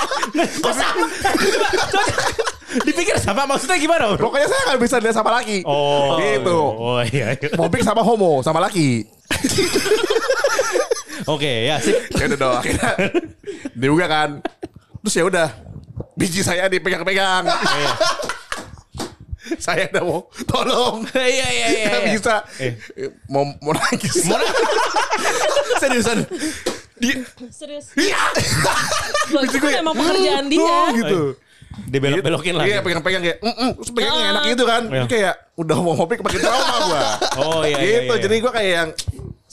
Kok 0.61 0.75
sama? 0.75 1.07
Dipikir 2.75 3.17
sama 3.23 3.43
maksudnya 3.47 3.79
gimana, 3.79 4.11
bro? 4.19 4.29
Pokoknya 4.29 4.49
saya 4.51 4.63
nggak 4.75 4.81
bisa 4.83 4.97
lihat 4.99 5.15
sama 5.15 5.31
laki. 5.39 5.63
Oh, 5.63 6.19
Gitu. 6.19 6.59
Oh 6.59 7.01
iya. 7.07 7.39
iya. 7.39 7.49
Fobik 7.55 7.87
sama 7.87 8.03
homo, 8.03 8.43
sama 8.43 8.59
laki. 8.59 9.07
Oke, 11.25 11.71
ya 11.71 11.79
sip. 11.81 11.97
ya 12.19 12.27
udah 12.29 12.39
dong 12.39 12.55
akhirnya 12.59 12.91
dia 13.73 13.89
juga 13.89 14.07
kan 14.11 14.29
terus 15.01 15.15
ya 15.17 15.25
udah 15.25 15.49
biji 16.17 16.41
saya 16.45 16.69
dipegang-pegang 16.69 17.45
saya 19.57 19.89
udah 19.89 20.03
mau 20.03 20.21
tolong 20.45 21.05
Iya, 21.15 21.27
iya, 21.47 21.67
iya. 21.69 21.87
Nggak 21.87 22.03
iya. 22.03 22.13
bisa 22.13 22.35
Eh. 22.59 22.73
mau 23.27 23.45
mau 23.59 23.73
nangis 23.73 24.15
Seriusan. 25.81 26.19
Di, 26.95 27.11
Serius. 27.51 27.91
iya 27.95 28.17
Loh, 29.29 29.43
itu 29.47 29.59
emang 29.67 29.95
pekerjaan 29.95 30.47
dia. 30.47 30.63
Oh, 30.63 30.89
gitu 30.95 31.21
Dibelok-belokin 31.75 32.55
lah. 32.55 32.65
Iya 32.65 32.79
pegang-pegang 32.81 33.19
kayak 33.21 33.39
mm 33.43 33.51
-mm, 33.51 33.71
Terus 33.77 33.91
pegangnya 33.91 34.23
Ah. 34.23 34.33
enak 34.33 34.43
gitu 34.47 34.65
kan 34.65 34.83
Iya. 34.87 35.05
Kayak 35.05 35.35
udah 35.55 35.75
homofobik 35.75 36.19
makin 36.23 36.41
trauma 36.41 36.77
gua 36.85 37.03
Oh 37.37 37.61
iya, 37.63 37.75
iya, 37.75 37.77
Gitu 37.77 37.91
iya, 38.07 38.15
iya. 38.15 38.23
jadi 38.23 38.35
gua 38.39 38.53
kayak 38.53 38.71
yang 38.73 38.89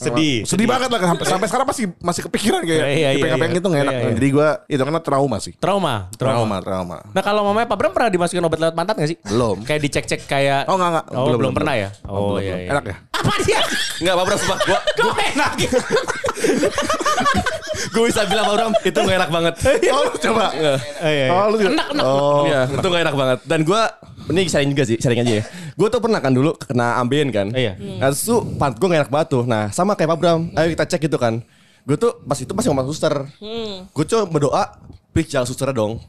Sedih, 0.02 0.42
Sedih 0.42 0.44
sedih. 0.44 0.66
banget 0.66 0.88
lah 0.88 0.98
sampai, 1.04 1.24
sampai 1.26 1.46
sekarang 1.46 1.66
masih 1.66 1.84
masih 1.98 2.20
kepikiran 2.26 2.60
kayak 2.60 2.74
Iya, 2.74 2.84
iya, 2.84 2.92
iya, 2.92 3.08
dipegang-pegang 3.14 3.48
iya. 3.48 3.56
gitu 3.56 3.66
nggak 3.66 3.80
enak 3.80 3.92
Iya, 3.92 4.02
iya. 4.02 4.12
Jadi 4.12 4.28
gua 4.28 4.48
itu 4.66 4.82
karena 4.82 5.00
trauma 5.00 5.36
sih 5.38 5.52
Trauma, 5.54 5.94
trauma. 6.12 6.32
Trauma 6.32 6.56
trauma 6.60 6.96
Nah 7.08 7.22
kalau 7.22 7.40
mamanya 7.44 7.64
Pak 7.64 7.76
Bram 7.76 7.90
pernah 7.92 8.08
dimasukin 8.08 8.42
obat 8.42 8.58
lewat 8.58 8.74
pantat 8.74 8.94
gak 8.94 9.08
sih? 9.08 9.16
Belum. 9.22 9.62
Kayak 9.62 9.80
dicek-cek 9.82 10.20
kayak 10.24 10.60
Oh, 10.66 10.74
nggak, 10.74 10.90
nggak. 10.90 11.04
Oh, 11.06 11.12
Belum, 11.12 11.22
belum, 11.22 11.38
belum, 11.38 11.52
pernah 11.54 11.72
belum. 11.72 11.84
ya? 11.84 11.88
Oh, 12.02 12.12
Oh, 12.12 12.26
belum, 12.32 12.42
iya, 12.42 12.54
iya. 12.58 12.68
Enak 12.70 12.84
ya? 12.84 12.94
Apa 13.12 13.32
dia? 13.40 13.60
Enggak 13.98 14.14
apa-apa 14.14 14.32
sumpah. 14.34 14.58
Gua, 14.62 14.78
Kok 14.98 15.18
enak 15.30 15.50
gitu? 15.56 15.78
gue 17.92 18.02
bisa 18.08 18.24
bilang 18.24 18.44
Pak 18.46 18.54
Bram 18.54 18.72
itu 18.80 18.98
gak 18.98 19.16
enak 19.16 19.30
banget. 19.30 19.54
Oh 19.92 20.04
coba. 20.16 20.44
Oh 21.30 21.46
juga 21.52 21.68
Enak, 21.70 21.86
enak. 21.92 22.04
Oh 22.04 22.42
Iya, 22.44 22.60
itu 22.68 22.86
gak 22.86 23.02
enak 23.04 23.14
banget. 23.14 23.38
Dan 23.44 23.60
gue 23.62 23.82
ini 24.32 24.48
sharing 24.48 24.70
juga 24.72 24.84
sih, 24.88 24.96
sharing 24.96 25.20
aja 25.22 25.32
ya. 25.40 25.44
Gue 25.76 25.88
tuh 25.92 26.00
pernah 26.00 26.18
kan 26.18 26.32
dulu 26.32 26.56
kena 26.56 26.96
ambeien 26.98 27.28
kan. 27.28 27.52
Iya. 27.52 27.76
Nah, 28.00 28.08
terus 28.10 28.24
tuh 28.24 28.40
pantat 28.56 28.80
gue 28.80 28.88
gak 28.88 29.00
enak 29.06 29.12
banget 29.12 29.28
tuh. 29.30 29.44
Nah, 29.44 29.68
sama 29.70 29.92
kayak 29.92 30.16
Pak 30.16 30.18
Bram, 30.18 30.40
ayo 30.56 30.68
kita 30.72 30.84
cek 30.88 31.00
gitu 31.06 31.20
kan. 31.20 31.44
Gue 31.84 32.00
tuh 32.00 32.16
pas 32.24 32.38
itu 32.40 32.50
masih 32.50 32.72
ngomong 32.72 32.88
suster. 32.88 33.14
Gue 33.92 34.04
coba 34.08 34.24
berdoa, 34.26 34.64
please 35.12 35.28
jangan 35.28 35.46
susternya 35.46 35.76
dong. 35.76 36.00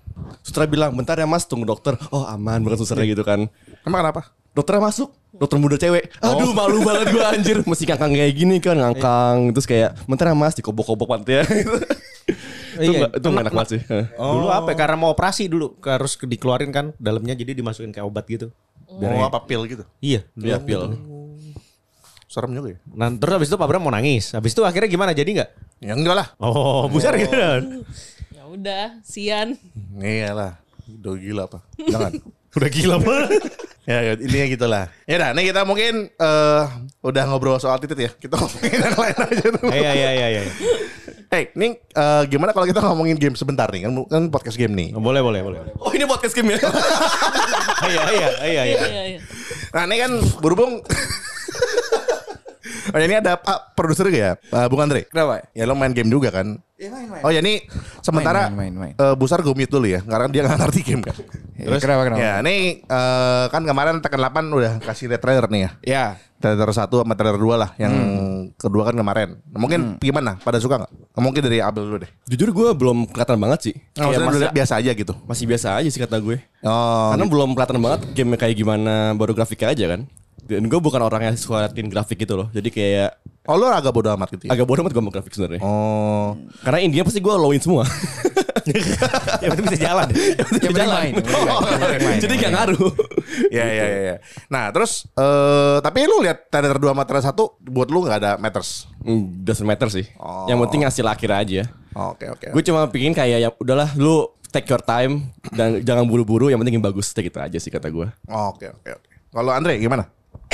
Susternya 0.42 0.70
bilang, 0.72 0.92
bentar 0.96 1.20
ya 1.20 1.28
mas, 1.28 1.44
tunggu 1.44 1.68
dokter. 1.68 2.00
Oh 2.10 2.24
aman, 2.24 2.64
bukan 2.64 2.78
susternya 2.80 3.12
gitu 3.12 3.28
kan. 3.28 3.52
Emang 3.84 4.00
kenapa? 4.02 4.32
Dokternya 4.54 4.86
masuk, 4.86 5.10
dokter 5.34 5.58
muda 5.58 5.76
cewek. 5.82 6.14
Aduh 6.22 6.54
malu 6.54 6.86
banget 6.86 7.10
gue 7.10 7.24
anjir. 7.26 7.58
Mesti 7.66 7.90
ngangkang 7.90 8.14
kayak 8.14 8.34
gini 8.38 8.56
kan, 8.62 8.78
ngangkang. 8.78 9.50
Terus 9.58 9.66
kayak, 9.66 9.90
bentar 10.06 10.30
ya 10.30 10.38
mas, 10.38 10.54
dikobok-kobok 10.54 11.10
pantatnya. 11.10 11.42
itu 12.76 12.92
Iya, 12.92 13.08
itu 13.10 13.26
gak 13.26 13.40
enak 13.40 13.54
banget 13.54 13.70
sih. 13.70 13.82
Dulu 14.34 14.48
apa 14.48 14.70
ya? 14.70 14.78
Karena 14.78 14.96
mau 14.96 15.10
operasi 15.10 15.46
dulu 15.46 15.78
harus 15.80 16.14
ke- 16.14 16.26
dikeluarin 16.26 16.70
kan 16.70 16.92
dalamnya 16.98 17.34
jadi 17.34 17.54
dimasukin 17.54 17.90
kayak 17.90 18.04
obat 18.04 18.26
gitu. 18.26 18.50
Oh 18.86 19.00
apa 19.22 19.42
pil 19.44 19.66
gitu? 19.66 19.84
Iya. 20.00 20.26
Iya, 20.34 20.58
pil. 20.58 20.98
Serem 22.26 22.52
juga 22.52 22.74
ya? 22.74 22.78
Nah, 22.90 23.14
terus 23.14 23.32
habis 23.32 23.48
itu 23.48 23.56
Pak 23.56 23.68
Bram 23.68 23.78
mau 23.80 23.90
nangis. 23.90 24.34
Habis 24.34 24.52
itu 24.52 24.62
akhirnya 24.62 24.90
gimana? 24.90 25.12
Jadi 25.12 25.38
nggak? 25.38 25.50
Ya 25.80 25.94
enggak 25.94 26.16
lah 26.16 26.28
Oh, 26.38 26.86
besar 26.88 27.14
gitu. 27.22 27.34
Ya 28.30 28.44
udah, 28.44 28.86
sian. 29.02 29.54
Iya 29.96 30.34
lah 30.34 30.52
Udah 30.84 31.14
gila 31.16 31.44
apa 31.46 31.60
Jangan 31.80 32.12
Udah 32.54 32.70
gila 32.70 32.98
banget. 33.02 33.42
Ya, 33.84 34.00
ya 34.00 34.16
intinya 34.16 34.48
gitu 34.48 34.64
lah 34.64 34.88
Ya 35.04 35.20
udah 35.20 35.30
nih 35.36 35.52
kita 35.52 35.68
mungkin 35.68 36.08
eh 36.08 36.64
Udah 37.04 37.28
ngobrol 37.28 37.60
soal 37.60 37.84
titit 37.84 38.00
ya 38.00 38.12
Kita 38.16 38.40
ngomongin 38.40 38.80
yang 38.80 38.96
lain 38.96 39.18
aja 39.28 39.46
tuh 39.60 39.68
Iya, 39.68 39.92
iya, 39.92 40.10
iya, 40.16 40.28
iya. 40.40 40.42
Hey, 41.28 41.50
nih 41.52 41.82
eh, 41.82 42.24
gimana 42.30 42.54
kalau 42.54 42.64
kita 42.64 42.78
ngomongin 42.80 43.18
game 43.18 43.34
sebentar 43.34 43.66
nih 43.74 43.90
kan, 43.90 43.92
kan 44.06 44.24
podcast 44.30 44.54
game 44.54 44.78
nih. 44.78 44.94
Boleh, 44.94 45.18
boleh, 45.26 45.42
boleh. 45.42 45.60
Oh 45.82 45.90
ini 45.90 46.06
podcast 46.06 46.38
game 46.38 46.54
ya? 46.54 46.62
Iya, 47.84 48.04
iya, 48.14 48.30
iya, 48.46 48.64
iya. 48.64 48.80
Iya, 48.86 49.04
iya. 49.18 49.20
Nah 49.74 49.84
ini 49.90 49.98
kan 49.98 50.12
berhubung 50.40 50.80
Oh 52.92 52.98
ya 52.98 53.06
ini 53.06 53.16
ada 53.16 53.34
Pak 53.36 53.74
produser 53.74 54.10
ya, 54.10 54.36
Pak 54.36 54.68
Bung 54.68 54.84
Andre. 54.84 55.08
Kenapa? 55.08 55.48
Ya 55.52 55.64
lo 55.64 55.74
main 55.74 55.96
game 55.96 56.12
juga 56.12 56.28
kan? 56.30 56.60
Ya 56.76 56.92
main 56.92 57.08
main. 57.08 57.24
Oh 57.24 57.32
ya 57.32 57.40
ini 57.40 57.64
sementara 58.00 58.52
Main, 58.52 58.74
main, 58.74 58.74
main, 58.76 58.92
main. 58.92 58.94
eh, 59.00 59.16
Busar 59.16 59.40
gue 59.40 59.54
mute 59.54 59.72
dulu 59.72 59.88
ya, 59.88 60.04
karena 60.04 60.28
dia 60.28 60.42
nggak 60.44 60.60
ngerti 60.60 60.82
game 60.84 61.00
kan. 61.02 61.16
Ya, 61.54 61.80
kenapa 61.80 62.02
kenapa? 62.04 62.20
Ya 62.20 62.34
ini 62.44 62.56
eh, 62.84 63.46
kan 63.48 63.62
kemarin 63.64 64.04
Tekken 64.04 64.20
8 64.20 64.52
udah 64.52 64.74
kasih 64.84 65.08
lihat 65.08 65.22
trailer 65.24 65.48
nih 65.48 65.62
ya. 65.62 65.72
Ya. 65.86 66.06
Trailer 66.44 66.68
satu 66.76 67.08
sama 67.08 67.16
trailer 67.16 67.40
dua 67.40 67.56
lah, 67.56 67.70
yang 67.80 67.96
kedua 68.60 68.84
kan 68.84 69.00
kemarin. 69.00 69.40
Mungkin 69.48 69.96
gimana? 70.04 70.36
Pada 70.44 70.60
suka 70.60 70.76
nggak? 70.84 70.92
Mungkin 71.16 71.40
dari 71.40 71.64
Abel 71.64 71.88
dulu 71.88 72.04
deh. 72.04 72.12
Jujur 72.28 72.52
gue 72.52 72.68
belum 72.76 73.08
kelihatan 73.08 73.40
banget 73.40 73.72
sih. 73.72 73.76
Oh, 73.96 74.12
lu 74.12 74.28
masih, 74.28 74.52
biasa 74.52 74.74
aja 74.84 74.92
gitu. 74.92 75.16
masih 75.24 75.48
biasa 75.48 75.80
aja 75.80 75.88
sih 75.88 76.04
kata 76.04 76.20
gue. 76.20 76.44
Oh, 76.60 77.16
Karena 77.16 77.32
belum 77.32 77.56
kelihatan 77.56 77.80
banget 77.80 78.02
game 78.12 78.36
kayak 78.36 78.60
gimana, 78.60 79.16
baru 79.16 79.32
grafiknya 79.32 79.72
aja 79.72 79.86
kan. 79.96 80.02
Dan 80.44 80.68
gue 80.68 80.80
bukan 80.80 81.00
orang 81.00 81.32
yang 81.32 81.36
suka 81.40 81.64
liatin 81.68 81.88
grafik 81.88 82.20
gitu 82.24 82.36
loh. 82.36 82.48
Jadi 82.52 82.70
kayak 82.70 83.20
oh 83.48 83.56
lu 83.60 83.68
agak 83.68 83.92
bodo 83.92 84.08
amat 84.16 84.30
gitu 84.36 84.48
ya? 84.48 84.56
agak 84.56 84.66
bodoh 84.68 84.84
amat 84.88 84.92
gue 84.92 85.02
sama 85.04 85.12
grafik 85.12 85.34
sebenarnya. 85.36 85.62
Oh, 85.64 86.36
Karena 86.64 86.80
intinya 86.84 87.06
pasti 87.08 87.20
gue 87.20 87.34
lowin 87.34 87.62
semua. 87.64 87.84
Yang 89.44 89.50
penting 89.56 89.66
bisa 89.68 89.80
jalan. 89.80 90.08
Main. 90.14 90.24
yang 90.64 90.72
penting 90.72 90.88
main, 90.88 91.14
yang 91.14 91.26
penting 91.84 92.08
main. 92.08 92.20
Jadi 92.24 92.34
gak 92.40 92.52
ngaruh. 92.56 92.92
ya 93.52 93.66
ya 93.66 93.86
ya. 93.86 94.00
ya. 94.14 94.16
Nah 94.48 94.72
terus, 94.72 95.04
eh 95.20 95.78
tapi 95.84 96.08
lu 96.08 96.24
lihat 96.24 96.48
trailer 96.48 96.80
dua 96.80 96.96
sama 96.96 97.04
trailer 97.04 97.26
satu, 97.26 97.60
buat 97.60 97.92
lu 97.92 98.08
nggak 98.08 98.18
ada 98.24 98.32
matters. 98.40 98.88
Hmm, 99.04 99.44
Doesn't 99.44 99.68
matter 99.68 99.92
sih. 99.92 100.08
Oh. 100.16 100.48
Yang 100.48 100.60
penting 100.70 100.82
hasil 100.88 101.06
akhir 101.06 101.30
aja. 101.34 101.62
Oke 101.94 102.32
oke. 102.32 102.48
Gue 102.56 102.64
cuma 102.64 102.88
pingin 102.88 103.12
kayak 103.12 103.40
ya 103.44 103.50
udahlah 103.60 103.92
lu 104.00 104.32
take 104.54 104.70
your 104.70 104.82
time 104.82 105.34
dan 105.52 105.82
jangan 105.82 106.06
buru-buru 106.06 106.48
yang 106.48 106.62
penting 106.62 106.78
yang 106.80 106.86
bagus 106.86 107.12
gitu 107.12 107.38
aja 107.42 107.58
sih 107.60 107.74
kata 107.74 107.90
gue. 107.92 108.08
Oke 108.30 108.70
oke 108.72 108.90
oke. 108.96 109.10
Kalau 109.34 109.52
Andre 109.52 109.82
gimana? 109.82 110.06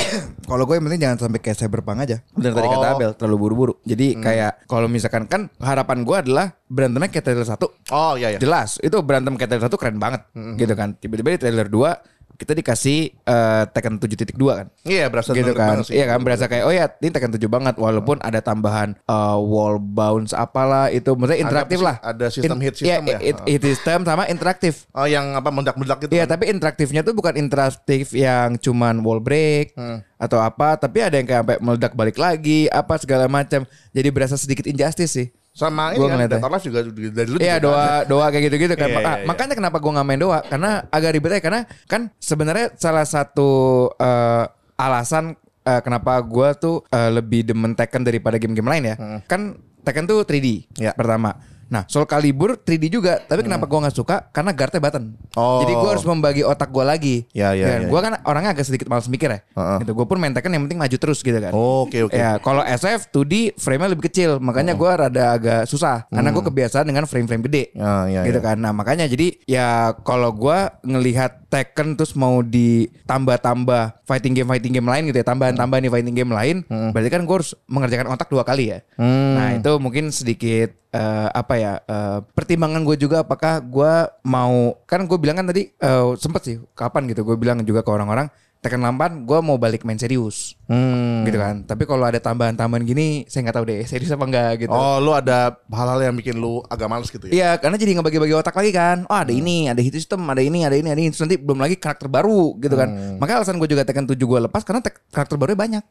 Kalau 0.50 0.64
gue 0.64 0.74
yang 0.74 0.84
penting 0.84 1.02
jangan 1.02 1.18
sampai 1.20 1.38
kayak 1.38 1.56
cyberpunk 1.56 1.98
aja. 2.02 2.16
Benar 2.32 2.52
tadi 2.52 2.66
Oh. 2.66 2.72
kata 2.74 2.86
Abel 2.92 3.10
terlalu 3.14 3.36
buru-buru. 3.38 3.74
Jadi 3.82 4.18
kayak 4.18 4.66
kalau 4.66 4.86
misalkan 4.86 5.24
kan 5.24 5.46
harapan 5.58 6.02
gue 6.02 6.16
adalah 6.16 6.46
berantemnya 6.66 7.08
kayak 7.08 7.24
trailer 7.24 7.46
satu. 7.46 7.70
Oh 7.90 8.14
iya 8.14 8.34
iya. 8.34 8.38
Jelas 8.38 8.78
itu 8.78 8.98
berantem 9.00 9.34
kayak 9.34 9.50
trailer 9.50 9.66
satu 9.66 9.78
keren 9.78 9.96
banget 9.96 10.26
gitu 10.56 10.74
kan. 10.74 10.96
Tiba-tiba 10.96 11.34
di 11.34 11.40
trailer 11.40 11.66
2 11.66 12.19
kita 12.40 12.56
dikasih 12.56 13.12
eh, 13.12 13.62
Tekken 13.68 14.00
7.2 14.00 14.32
kan. 14.48 14.66
Iya 14.88 15.12
berasa 15.12 15.36
gitu 15.36 15.52
kan. 15.52 15.84
sih. 15.84 16.00
Iya 16.00 16.08
kan 16.08 16.24
berasa 16.24 16.48
kayak 16.48 16.64
oh 16.64 16.72
ya 16.72 16.88
ini 16.88 17.12
Tekken 17.12 17.36
7 17.36 17.44
banget 17.44 17.74
walaupun 17.76 18.16
ada 18.24 18.40
tambahan 18.40 18.96
eh, 18.96 19.36
wall 19.36 19.76
bounce 19.76 20.32
apalah 20.32 20.88
itu 20.88 21.12
maksudnya 21.12 21.44
interaktif 21.44 21.84
lah. 21.84 22.00
ada 22.00 22.32
sistem 22.32 22.56
hit 22.64 22.80
iya, 22.80 22.96
system 22.96 23.02
ya? 23.04 23.18
hit- 23.20 23.44
hit 23.44 23.62
system 23.62 23.98
sama 24.08 24.24
interaktif. 24.26 24.88
Oh 24.96 25.04
yang 25.04 25.36
apa 25.36 25.52
meledak-meledak 25.52 26.08
gitu? 26.08 26.12
Iya, 26.16 26.24
kan? 26.24 26.40
tapi 26.40 26.44
interaktifnya 26.48 27.04
tuh 27.04 27.12
bukan 27.12 27.36
interaktif 27.36 28.16
yang 28.16 28.56
cuman 28.56 29.04
wall 29.04 29.20
break 29.20 29.76
Hmm. 29.76 30.00
atau 30.16 30.40
apa, 30.40 30.74
tapi 30.76 31.04
ada 31.04 31.16
yang 31.16 31.28
kayak 31.28 31.40
sampai 31.42 31.56
meledak 31.60 31.92
balik 31.92 32.16
lagi, 32.16 32.70
apa 32.70 32.94
segala 32.96 33.26
macam. 33.26 33.66
Jadi 33.90 34.08
berasa 34.08 34.38
sedikit 34.38 34.64
injustice 34.64 35.12
sih. 35.12 35.28
Sama 35.50 35.90
ini 35.90 35.98
Gua 35.98 36.06
kan 36.06 36.14
ngeliatnya. 36.16 36.36
Dead 36.36 36.44
or 36.44 36.50
Alive 36.50 36.64
juga 36.64 36.78
dari 37.10 37.26
dulu. 37.26 37.38
Iya 37.38 37.54
juga 37.54 37.64
doa 37.66 37.82
ada. 37.82 38.06
doa 38.06 38.26
kayak 38.28 38.44
gitu-gitu 38.46 38.74
kan. 38.74 38.86
Iya, 38.86 38.94
Maka- 38.94 39.08
iya, 39.08 39.18
iya. 39.18 39.26
Makanya 39.26 39.54
kenapa 39.54 39.76
gua 39.78 39.92
nggak 39.92 40.06
main 40.06 40.20
doa? 40.20 40.38
Karena 40.42 40.70
agak 40.86 41.10
ribet 41.12 41.30
aja 41.32 41.42
karena 41.42 41.60
kan 41.84 42.00
sebenarnya 42.16 42.66
salah 42.74 43.04
satu 43.04 43.50
eh, 43.92 44.44
alasan 44.76 45.24
eh, 45.60 45.80
kenapa 45.80 46.22
gua 46.22 46.54
tuh 46.54 46.86
eh, 46.86 47.10
lebih 47.10 47.44
demen 47.44 47.74
Tekken 47.74 48.02
daripada 48.02 48.38
game-game 48.38 48.70
lain 48.70 48.84
ya. 48.86 48.96
Kan 49.26 49.40
Tekken 49.80 50.04
tuh 50.04 50.22
3D 50.22 50.70
Iya. 50.76 50.92
pertama. 50.94 51.34
Nah, 51.70 51.86
Soul 51.86 52.02
Calibur 52.10 52.58
3D 52.58 52.90
juga, 52.90 53.22
tapi 53.22 53.46
kenapa 53.46 53.70
gua 53.70 53.86
nggak 53.86 53.94
suka? 53.94 54.26
Karena 54.34 54.50
guardnya 54.50 54.82
button. 54.82 55.14
Oh. 55.38 55.62
Jadi 55.62 55.72
gua 55.78 55.90
harus 55.94 56.02
membagi 56.02 56.42
otak 56.42 56.66
gua 56.74 56.82
lagi. 56.82 57.30
Ya, 57.30 57.54
ya, 57.54 57.78
Dan 57.78 57.86
ya. 57.86 57.88
Gua 57.88 58.00
kan 58.02 58.12
orangnya 58.26 58.58
agak 58.58 58.66
sedikit 58.66 58.90
malas 58.90 59.06
mikir 59.06 59.30
ya. 59.30 59.40
Heeh. 59.54 59.78
Gitu. 59.86 59.94
Gua 59.94 60.06
pun 60.10 60.18
main 60.18 60.34
Tekken 60.34 60.50
yang 60.50 60.66
penting 60.66 60.82
maju 60.82 60.96
terus 60.98 61.22
gitu 61.22 61.38
kan. 61.38 61.54
Oh, 61.54 61.86
Oke 61.86 62.02
oke. 62.02 62.18
Ya, 62.18 62.42
kalau 62.42 62.66
SF 62.66 63.14
2D 63.14 63.54
frame-nya 63.54 63.94
lebih 63.94 64.10
kecil, 64.10 64.42
makanya 64.42 64.74
gua 64.74 65.06
rada 65.06 65.38
agak 65.38 65.70
susah 65.70 66.10
karena 66.10 66.34
gua 66.34 66.44
kebiasaan 66.50 66.84
dengan 66.90 67.06
frame-frame 67.06 67.46
gede. 67.46 67.64
Ya, 67.78 68.10
ya, 68.10 68.20
gitu 68.26 68.42
ya. 68.42 68.46
kan. 68.50 68.56
Nah, 68.58 68.74
makanya 68.74 69.06
jadi 69.06 69.38
ya 69.46 69.94
kalau 70.02 70.34
gua 70.34 70.74
ngelihat 70.82 71.46
Tekken 71.50 71.98
terus 71.98 72.14
mau 72.14 72.46
ditambah-tambah 72.46 74.06
fighting 74.06 74.38
game 74.38 74.46
fighting 74.50 74.70
game 74.70 74.86
lain 74.86 75.02
gitu 75.10 75.18
ya, 75.18 75.26
tambahan-tambahan 75.26 75.82
nih 75.82 75.90
fighting 75.90 76.14
game 76.14 76.30
lain, 76.34 76.62
berarti 76.66 77.10
kan 77.10 77.22
gua 77.26 77.42
harus 77.42 77.58
mengerjakan 77.66 78.06
otak 78.10 78.30
dua 78.30 78.42
kali 78.42 78.74
ya. 78.74 78.78
Nah, 78.98 79.58
itu 79.58 79.70
mungkin 79.82 80.14
sedikit 80.14 80.74
eh, 80.90 81.28
apa 81.30 81.54
ya 81.56 81.72
eh, 81.86 82.18
pertimbangan 82.34 82.82
gue 82.82 82.96
juga 82.98 83.22
apakah 83.22 83.62
gua 83.62 84.10
mau 84.26 84.74
kan 84.86 85.06
gue 85.06 85.18
bilang 85.18 85.38
kan 85.38 85.46
tadi 85.46 85.70
eh, 85.70 86.04
sempet 86.18 86.42
sih 86.42 86.56
kapan 86.74 87.10
gitu 87.10 87.22
gue 87.22 87.36
bilang 87.38 87.62
juga 87.62 87.86
ke 87.86 87.90
orang-orang 87.90 88.30
Tekken 88.60 88.76
8 88.78 89.24
gue 89.24 89.38
mau 89.40 89.56
balik 89.56 89.82
main 89.82 89.96
serius 89.96 90.52
Hmm. 90.70 91.26
gitu 91.26 91.34
kan. 91.34 91.64
Tapi 91.64 91.82
kalau 91.82 92.04
ada 92.04 92.16
tambahan-tambahan 92.16 92.84
gini, 92.84 93.26
saya 93.26 93.42
nggak 93.42 93.56
tahu 93.56 93.66
deh 93.66 93.82
serius 93.82 94.06
apa 94.08 94.22
enggak 94.22 94.50
gitu. 94.60 94.70
Oh, 94.70 95.00
lu 95.00 95.10
ada 95.10 95.58
hal-hal 95.66 95.98
yang 96.00 96.14
bikin 96.14 96.38
lu 96.38 96.62
agak 96.64 96.86
males 96.86 97.08
gitu 97.08 97.26
ya? 97.26 97.32
Iya, 97.32 97.50
karena 97.58 97.74
jadi 97.74 97.98
ngebagi-bagi 97.98 98.30
otak 98.32 98.54
lagi 98.54 98.70
kan. 98.70 99.02
Oh 99.04 99.16
ada 99.16 99.32
ini, 99.32 99.66
ada 99.66 99.80
hit 99.80 99.90
system, 99.90 100.22
ada 100.24 100.38
ini, 100.38 100.62
ada 100.62 100.78
ini, 100.78 100.86
ada 100.86 100.94
ini. 100.94 101.10
Terus 101.10 101.24
nanti 101.24 101.36
belum 101.36 101.58
lagi 101.58 101.74
karakter 101.74 102.06
baru 102.06 102.54
gitu 102.56 102.76
kan. 102.76 102.86
Makanya 103.18 103.42
alasan 103.42 103.58
gue 103.58 103.66
juga 103.66 103.82
Tekken 103.82 104.06
7 104.06 104.14
gue 104.14 104.38
lepas 104.40 104.62
karena 104.62 104.78
tek- 104.78 105.02
karakter 105.10 105.34
barunya 105.34 105.58
banyak. 105.58 105.82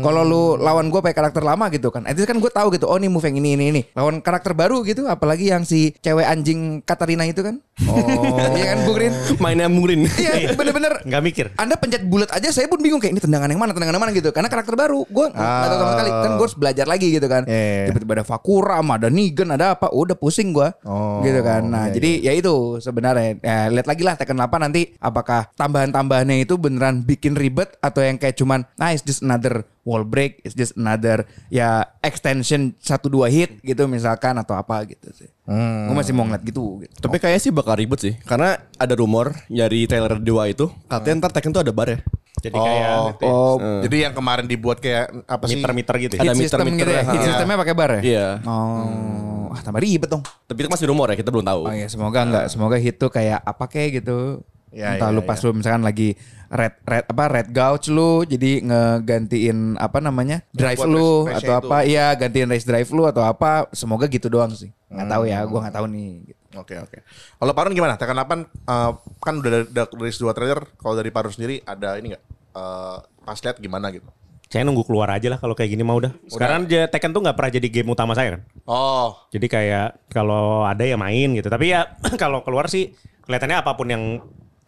Kalau 0.00 0.22
lu 0.22 0.42
lawan 0.56 0.86
gue 0.88 1.00
pakai 1.00 1.16
karakter 1.16 1.42
lama 1.42 1.66
gitu 1.68 1.90
kan. 1.90 2.06
Itu 2.06 2.22
kan 2.22 2.38
gue 2.38 2.52
tahu 2.52 2.70
gitu. 2.70 2.86
Oh 2.86 2.94
ini 2.94 3.10
move 3.10 3.24
yang 3.24 3.34
ini, 3.34 3.58
ini, 3.58 3.64
ini. 3.68 3.82
Lawan 3.98 4.20
karakter 4.20 4.54
baru 4.54 4.84
gitu. 4.84 5.10
Apalagi 5.10 5.50
yang 5.50 5.66
si 5.66 5.90
cewek 5.98 6.22
anjing 6.22 6.84
Katarina 6.84 7.26
itu 7.26 7.42
kan. 7.42 7.58
Oh. 7.88 8.38
Iya 8.54 8.76
kan, 8.76 8.78
Bung 8.84 8.98
Rin? 8.98 9.14
Mainnya 9.40 9.66
murin. 9.66 10.04
Iya, 10.06 10.52
bener-bener. 10.52 11.00
Nggak 11.02 11.22
mikir. 11.24 11.46
Anda 11.56 11.74
pencet 11.74 12.04
bulat 12.10 12.30
aja 12.34 12.50
saya 12.50 12.66
pun 12.66 12.82
bingung 12.82 12.98
kayak 12.98 13.14
ini 13.14 13.22
tendangan 13.22 13.46
yang 13.46 13.62
mana 13.62 13.70
tendangan 13.70 13.94
yang 13.94 14.02
mana? 14.02 14.12
gitu. 14.12 14.34
Karena 14.34 14.50
karakter 14.50 14.74
baru 14.74 15.06
gue 15.06 15.26
nggak 15.30 15.46
tahu 15.70 15.78
sama 15.78 15.92
sekali. 15.94 16.10
Kan 16.10 16.30
gue 16.34 16.44
harus 16.50 16.58
belajar 16.58 16.86
lagi 16.90 17.06
gitu 17.14 17.26
kan. 17.30 17.42
Iya. 17.46 17.94
tiba-tiba 17.94 18.12
ada 18.18 18.24
Fakuram 18.26 18.86
ada 18.90 19.06
Nigen 19.06 19.48
ada 19.54 19.78
apa 19.78 19.86
udah 19.94 20.18
pusing 20.18 20.50
gue 20.50 20.68
Oh, 20.82 21.22
gitu 21.22 21.40
kan. 21.46 21.62
Nah 21.70 21.86
iya, 21.88 21.94
jadi 21.94 22.10
ya 22.26 22.32
itu 22.34 22.82
sebenarnya. 22.82 23.38
Ya, 23.38 23.70
lihat 23.70 23.86
lagi 23.86 24.02
lah 24.02 24.18
Tekken 24.18 24.34
8 24.34 24.50
nanti 24.58 24.82
apakah 24.98 25.46
tambahan-tambahannya 25.54 26.42
itu 26.42 26.58
beneran 26.58 27.06
bikin 27.06 27.38
ribet 27.38 27.78
atau 27.78 28.02
yang 28.02 28.18
kayak 28.18 28.34
cuman 28.34 28.66
nah 28.74 28.90
it's 28.90 29.06
just 29.06 29.22
another 29.22 29.62
wall 29.86 30.04
break 30.04 30.44
it's 30.44 30.52
just 30.52 30.76
another 30.76 31.24
ya 31.48 31.84
extension 32.04 32.76
satu 32.80 33.08
dua 33.08 33.32
hit 33.32 33.60
gitu 33.64 33.88
misalkan 33.88 34.36
atau 34.36 34.56
apa 34.56 34.84
gitu 34.84 35.08
sih 35.12 35.30
gue 35.50 35.96
masih 35.98 36.14
mau 36.14 36.22
ngeliat 36.22 36.46
gitu, 36.46 36.78
gitu. 36.78 36.94
Tapi 37.02 37.18
kayaknya 37.18 37.42
sih 37.42 37.50
bakal 37.50 37.74
ribet 37.74 37.98
sih. 37.98 38.14
Karena 38.22 38.54
ada 38.54 38.94
rumor 38.94 39.34
dari 39.50 39.82
trailer 39.90 40.22
2 40.22 40.54
itu. 40.54 40.70
Katanya 40.86 41.26
ntar 41.26 41.34
Tekken 41.34 41.50
tuh 41.50 41.66
ada 41.66 41.74
bar 41.74 41.90
ya. 41.90 41.98
Jadi 42.40 42.56
kayak 42.56 42.86
gitu 43.18 43.22
ya. 43.26 43.32
oh 43.34 43.56
Jadi 43.84 43.96
yang 44.06 44.14
kemarin 44.16 44.46
dibuat 44.48 44.78
kayak 44.80 45.26
apa 45.28 45.44
sih? 45.44 45.60
meter-meter 45.60 45.94
gitu 46.08 46.14
ya. 46.16 46.20
Ada 46.24 46.32
meter-meter 46.38 46.86
gitu 46.86 46.92
ya 46.94 47.02
ya. 47.02 47.12
hit 47.12 47.20
systemnya 47.26 47.56
pakai 47.60 47.74
bar 47.74 47.90
ya 47.98 48.00
Iya. 48.00 48.28
Oh, 48.46 49.52
ah 49.52 49.60
tambah 49.60 49.80
ribet 49.82 50.08
dong. 50.08 50.22
Tapi 50.22 50.58
itu 50.62 50.70
masih 50.70 50.86
rumor 50.88 51.10
ya, 51.12 51.16
kita 51.18 51.30
belum 51.34 51.44
tahu. 51.44 51.60
Oh 51.68 51.74
iya, 51.74 51.90
semoga 51.90 52.22
enggak, 52.22 52.46
semoga 52.48 52.76
hit 52.78 52.96
tuh 52.96 53.10
kayak 53.10 53.42
apa 53.42 53.64
kayak 53.66 54.00
gitu. 54.00 54.46
Ya, 54.70 54.94
Entah 54.94 55.10
ya, 55.10 55.16
lu 55.18 55.26
pas 55.26 55.42
lu 55.42 55.50
misalkan 55.50 55.82
lagi 55.82 56.14
red 56.50 56.74
red 56.82 57.06
apa 57.06 57.24
red 57.30 57.48
gouge 57.54 57.86
lu 57.88 58.26
jadi 58.26 58.58
ngegantiin 58.66 59.78
apa 59.78 60.02
namanya? 60.02 60.42
drive 60.50 60.82
buat 60.82 60.90
lu 60.90 61.30
race- 61.30 61.46
atau 61.46 61.54
race-nya 61.54 61.70
apa 61.70 61.76
iya 61.86 62.06
gantiin 62.18 62.50
race 62.50 62.66
drive 62.66 62.90
lu 62.90 63.06
atau 63.06 63.22
apa. 63.22 63.70
Semoga 63.70 64.10
gitu 64.10 64.26
doang 64.26 64.50
sih. 64.50 64.74
Nggak 64.90 65.06
tahu 65.06 65.22
ya, 65.30 65.38
gua 65.46 65.58
nggak 65.66 65.76
tahu 65.78 65.86
nih 65.86 66.10
gitu. 66.34 66.40
Oke 66.58 66.74
oke. 66.82 66.98
Kalau 67.38 67.52
Parun 67.54 67.70
gimana? 67.70 67.94
Tekken 67.94 68.18
8 68.18 68.26
eh, 68.66 68.90
kan 69.22 69.34
udah 69.38 69.50
ada 69.62 69.82
udah 69.86 70.02
rilis 70.02 70.18
dua 70.18 70.34
trailer. 70.34 70.60
Kalau 70.74 70.94
dari 70.98 71.10
Parun 71.14 71.30
sendiri 71.30 71.62
ada 71.62 71.94
ini 71.94 72.10
nggak? 72.18 72.24
Eh, 72.58 72.96
pas 73.22 73.38
lihat 73.38 73.56
gimana 73.62 73.94
gitu? 73.94 74.10
Saya 74.50 74.66
nunggu 74.66 74.82
keluar 74.82 75.06
aja 75.14 75.30
lah 75.30 75.38
kalau 75.38 75.54
kayak 75.54 75.70
gini 75.70 75.86
mah 75.86 75.94
udah. 75.94 76.10
Sekarang 76.26 76.66
aja 76.66 76.90
Tekken 76.90 77.14
tuh 77.14 77.22
nggak 77.22 77.38
pernah 77.38 77.52
jadi 77.54 77.68
game 77.70 77.94
utama 77.94 78.18
saya 78.18 78.34
kan. 78.34 78.42
Oh, 78.66 79.14
Jadi 79.30 79.46
kayak 79.46 80.10
kalau 80.10 80.66
ada 80.66 80.82
ya 80.82 80.98
main 80.98 81.30
gitu. 81.38 81.46
Tapi 81.46 81.70
ya 81.70 81.94
kalau 82.22 82.42
keluar 82.42 82.66
sih 82.66 82.90
kelihatannya 83.22 83.62
apa 83.62 83.78
pun 83.78 83.86
yang 83.86 84.18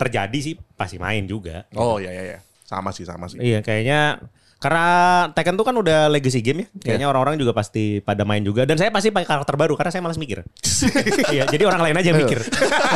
terjadi 0.02 0.38
sih 0.38 0.54
pasti 0.74 0.96
main 0.96 1.24
juga. 1.24 1.64
oh 1.72 1.96
ya 1.96 2.10
ya 2.10 2.24
ya. 2.26 2.38
Sama 2.62 2.90
sih 2.90 3.04
sama 3.04 3.26
sih. 3.26 3.36
Iya 3.36 3.60
kayaknya 3.60 4.18
karena 4.56 4.86
Tekken 5.34 5.58
tuh 5.58 5.66
kan 5.66 5.74
udah 5.74 6.06
legacy 6.06 6.38
game 6.38 6.62
ya. 6.62 6.66
Kayaknya 6.78 7.10
orang-orang 7.10 7.34
juga 7.34 7.50
pasti 7.50 7.98
pada 7.98 8.22
main 8.22 8.38
juga. 8.40 8.62
Dan 8.62 8.78
saya 8.78 8.94
pasti 8.94 9.10
pakai 9.10 9.26
karakter 9.26 9.58
baru 9.58 9.74
karena 9.74 9.90
saya 9.90 10.02
malas 10.02 10.14
mikir. 10.16 10.46
iya, 11.34 11.50
jadi 11.50 11.66
orang 11.66 11.82
lain 11.82 11.98
aja 11.98 12.14
yang 12.14 12.22
mikir. 12.22 12.38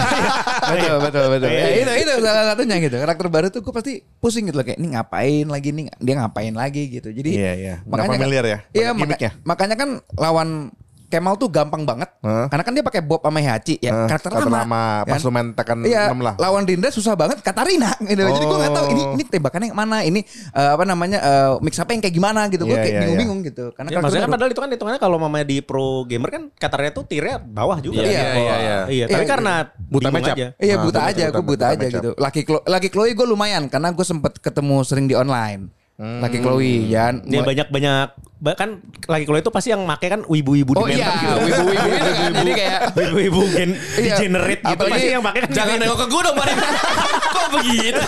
betul 0.70 0.96
betul 1.02 1.24
betul. 1.26 1.48
Iya, 1.50 1.58
Ya, 1.58 1.66
iya. 1.66 1.82
itu 1.82 1.90
itu 2.06 2.12
salah 2.22 2.44
satunya 2.54 2.76
gitu. 2.78 2.96
Karakter 2.96 3.26
baru 3.26 3.46
tuh 3.50 3.60
gue 3.66 3.74
pasti 3.74 3.92
pusing 4.22 4.46
gitu 4.46 4.56
loh 4.56 4.66
kayak 4.66 4.78
ini 4.78 4.94
ngapain 4.94 5.46
lagi 5.50 5.68
nih 5.74 5.84
dia 5.98 6.14
ngapain 6.16 6.54
lagi 6.54 6.82
gitu. 6.86 7.08
Jadi 7.10 7.30
Iya, 7.34 7.52
iya. 7.58 7.74
Nggak 7.82 8.14
familiar 8.14 8.44
ya? 8.46 8.58
Iya 8.70 8.88
maka- 8.94 9.18
makanya 9.42 9.74
kan 9.74 9.88
lawan 10.14 10.70
Kemal 11.06 11.34
tuh 11.34 11.46
gampang 11.46 11.82
banget. 11.82 12.10
Hah? 12.18 12.46
Karena 12.46 12.62
kan 12.62 12.72
dia 12.72 12.82
pakai 12.82 12.98
Bob 12.98 13.20
sama 13.20 13.38
Heihachi 13.38 13.78
ya. 13.78 13.94
Eh, 13.94 14.06
karakter 14.06 14.30
lama. 14.32 14.50
lama. 14.58 14.84
Pas 15.02 15.18
lu 15.18 15.30
main 15.30 15.48
Tekken 15.50 15.78
Iya, 15.82 16.10
6 16.10 16.18
lah. 16.18 16.34
lawan 16.36 16.62
Dinda 16.62 16.88
susah 16.88 17.14
banget 17.14 17.38
Katarina 17.40 17.94
gitu. 18.00 18.18
Jadi 18.18 18.44
gue 18.44 18.58
gak 18.60 18.72
tahu 18.72 18.86
ini 18.88 19.02
Oh. 19.02 19.12
ini 19.12 19.22
tembakannya 19.22 19.66
yang 19.68 19.78
mana, 19.78 19.98
ini 20.02 20.20
eh, 20.50 20.70
apa 20.72 20.82
namanya 20.82 21.18
eh, 21.18 21.52
mix 21.60 21.76
up 21.76 21.86
yang 21.86 22.00
kayak 22.00 22.10
gimana 22.12 22.46
gitu. 22.48 22.62
Gue 22.62 22.72
Iya, 22.72 22.82
kayak 22.82 22.90
iya, 22.90 23.00
bingung-bingung 23.00 23.40
gitu. 23.44 23.64
Karena 23.70 23.88
Ya, 23.88 23.98
maksudnya 23.98 24.24
kan 24.24 24.32
padahal 24.32 24.50
itu 24.50 24.60
kan 24.60 24.68
hitungannya 24.68 24.98
kalau 24.98 25.16
mamanya 25.16 25.46
di 25.46 25.58
pro 25.60 25.86
gamer 26.04 26.28
kan 26.28 26.42
Katarnya 26.52 26.90
tuh 26.90 27.04
tiernya 27.04 27.38
bawah 27.38 27.78
juga. 27.78 28.00
Iya, 28.00 28.06
iya, 28.06 28.22
Bawah. 28.24 28.34
iya, 28.34 28.56
iya. 28.56 28.76
Iya, 28.86 29.04
tapi 29.06 29.22
Iya, 29.22 29.30
karena 29.30 29.54
Buta 29.86 30.08
aja. 30.10 30.46
Iya 30.56 30.74
Nah, 30.74 30.82
buta 30.82 31.00
aja, 31.00 31.24
buta- 31.24 31.32
gue 31.32 31.44
buta 31.44 31.46
buta 31.46 31.66
aja 31.72 31.86
gitu. 31.88 32.10
Laki 32.16 32.40
Chloe, 32.42 32.62
laki 32.64 32.88
Chloe 32.88 33.12
gue 33.12 33.26
lumayan 33.26 33.62
karena 33.66 33.88
gue 33.88 34.02
sempet 34.02 34.36
ketemu 34.36 34.82
sering 34.82 35.06
di 35.06 35.14
online. 35.14 35.70
Laki 35.96 36.44
Chloe 36.44 36.92
ya. 36.92 37.08
Dia 37.16 37.40
banyak-banyak 37.40 38.08
kan 38.52 38.84
lagi 39.08 39.24
kalau 39.24 39.40
itu 39.40 39.48
pasti 39.48 39.72
yang 39.72 39.80
make 39.88 40.12
kan 40.12 40.20
wibu-wibu 40.22 40.76
Oh 40.76 40.84
di 40.84 41.00
iya, 41.00 41.08
mental 41.08 41.40
gitu. 41.40 41.40
wibu-wibu 41.48 41.88
kan. 41.96 42.30
Jadi 42.36 42.50
kayak 42.52 42.78
wibu-wibu 42.92 43.40
gen 43.48 43.70
Iya. 43.72 44.12
degenerate 44.12 44.60
gitu 44.60 44.76
Apalagi- 44.76 44.92
pasti 44.92 45.08
yang 45.08 45.24
pakai 45.24 45.40
kan 45.40 45.50
Jangan 45.50 45.72
gitu. 45.72 45.82
nengok 45.82 45.96
ke 45.96 46.06
gue 46.06 46.20
dong, 46.20 46.36
Mari. 46.36 46.52
Kok 47.36 47.46
begitu? 47.50 48.02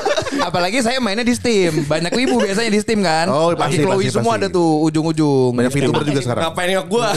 apalagi 0.48 0.78
saya 0.80 0.98
mainnya 1.00 1.24
di 1.24 1.32
Steam. 1.32 1.72
Banyak 1.88 2.12
wibu 2.12 2.44
biasanya 2.44 2.70
di 2.70 2.80
Steam 2.80 3.00
kan. 3.00 3.26
Oh, 3.32 3.56
Laki 3.56 3.56
pasti, 3.56 3.76
Chloe 3.80 3.96
pasti, 4.04 4.12
semua 4.12 4.32
pasti. 4.36 4.44
ada 4.44 4.48
tuh 4.52 4.70
ujung-ujung. 4.84 5.50
Banyak 5.56 5.72
VTuber 5.72 6.02
juga 6.04 6.20
sekarang. 6.20 6.42
Ngapain 6.44 6.68
nengok 6.68 6.86
gue? 6.86 7.08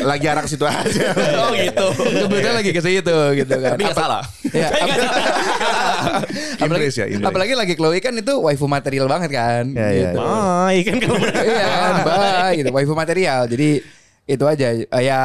Lagi 0.00 0.26
arak 0.26 0.46
situ 0.48 0.64
aja. 0.64 1.08
oh 1.44 1.50
gitu. 1.52 1.86
Kebetulan 2.26 2.54
lagi 2.56 2.70
ke 2.72 2.80
situ 2.82 3.16
gitu 3.36 3.54
kan. 3.60 3.76
Tapi 3.76 3.84
Apa- 3.86 3.96
salah. 3.96 4.24
Ya, 4.50 4.66
apalagi, 6.58 6.90
ya, 6.90 7.06
apalagi 7.22 7.54
lagi 7.54 7.74
Chloe 7.78 8.02
kan 8.02 8.10
itu 8.18 8.34
waifu 8.42 8.66
material 8.66 9.06
banget 9.06 9.30
kan. 9.30 9.64
Ya, 9.72 9.88
ya, 9.94 10.10
gitu. 10.10 10.18
Baik 10.18 10.84
kan 10.90 10.96
kalau 10.98 11.18
iya 11.22 11.66
kan, 11.70 11.94
bye 12.02 12.52
gitu. 12.58 12.70
Waifu 12.74 12.94
material. 12.98 13.46
Jadi 13.46 13.70
itu 14.26 14.44
aja. 14.44 14.68
Ya 14.98 15.22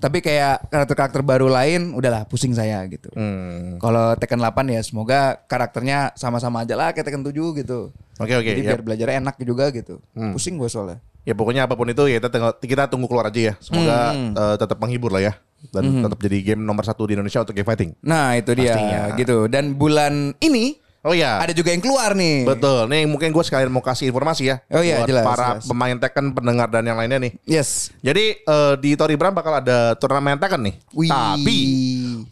tapi 0.00 0.24
kayak 0.24 0.72
karakter-karakter 0.72 1.20
baru 1.20 1.52
lain 1.52 1.92
udahlah 1.92 2.24
pusing 2.24 2.56
saya 2.56 2.80
gitu. 2.88 3.12
Hmm. 3.12 3.76
Kalau 3.76 4.16
Tekken 4.16 4.40
8 4.40 4.64
ya 4.72 4.80
semoga 4.80 5.36
karakternya 5.44 6.16
sama-sama 6.16 6.64
aja 6.64 6.74
lah 6.74 6.96
kayak 6.96 7.06
Tekken 7.06 7.22
7 7.22 7.60
gitu. 7.60 7.92
Oke 8.16 8.34
oke. 8.34 8.48
Jadi 8.48 8.60
ya. 8.64 8.68
biar 8.74 8.80
belajarnya 8.80 9.16
enak 9.20 9.36
juga 9.44 9.68
gitu. 9.70 10.00
Pusing 10.16 10.56
gue 10.56 10.72
soalnya. 10.72 10.98
Ya 11.28 11.36
pokoknya 11.36 11.68
apa 11.68 11.76
pun 11.76 11.84
itu 11.92 12.08
ya 12.08 12.16
kita 12.16 12.32
tengok, 12.32 12.64
kita 12.64 12.88
tunggu 12.88 13.06
keluar 13.06 13.28
aja 13.28 13.52
ya. 13.52 13.54
Semoga 13.60 14.16
eh, 14.16 14.56
tetap 14.56 14.80
menghibur 14.80 15.12
lah 15.12 15.22
ya 15.22 15.32
dan 15.68 16.00
tetap 16.00 16.18
jadi 16.24 16.38
game 16.40 16.64
nomor 16.64 16.88
satu 16.88 17.04
di 17.04 17.12
Indonesia 17.12 17.44
untuk 17.44 17.52
game 17.52 17.68
fighting. 17.68 17.92
Nah 18.00 18.32
itu 18.40 18.56
dia 18.56 18.72
Pastinya. 18.72 19.02
gitu. 19.20 19.44
Dan 19.52 19.76
bulan 19.76 20.32
ini 20.40 20.80
Oh 21.00 21.16
ya. 21.16 21.40
ada 21.40 21.56
juga 21.56 21.72
yang 21.72 21.80
keluar 21.80 22.12
nih. 22.12 22.44
Betul. 22.44 22.84
Nih 22.92 23.08
mungkin 23.08 23.32
gue 23.32 23.44
sekalian 23.44 23.72
mau 23.72 23.80
kasih 23.80 24.12
informasi 24.12 24.52
ya. 24.52 24.56
Oh 24.68 24.84
iya, 24.84 25.00
buat 25.00 25.08
jelas, 25.08 25.24
para 25.24 25.48
jelas. 25.56 25.64
pemain 25.64 25.96
Tekken, 25.96 26.26
pendengar 26.36 26.68
dan 26.68 26.84
yang 26.84 27.00
lainnya 27.00 27.16
nih. 27.16 27.32
Yes. 27.48 27.88
Jadi 28.04 28.44
eh, 28.44 28.74
di 28.76 28.92
Tori 29.00 29.16
Bram 29.16 29.32
bakal 29.32 29.64
ada 29.64 29.96
turnamen 29.96 30.36
Tekken 30.36 30.60
nih. 30.60 30.74
Wih. 30.92 31.08
Tapi 31.08 31.60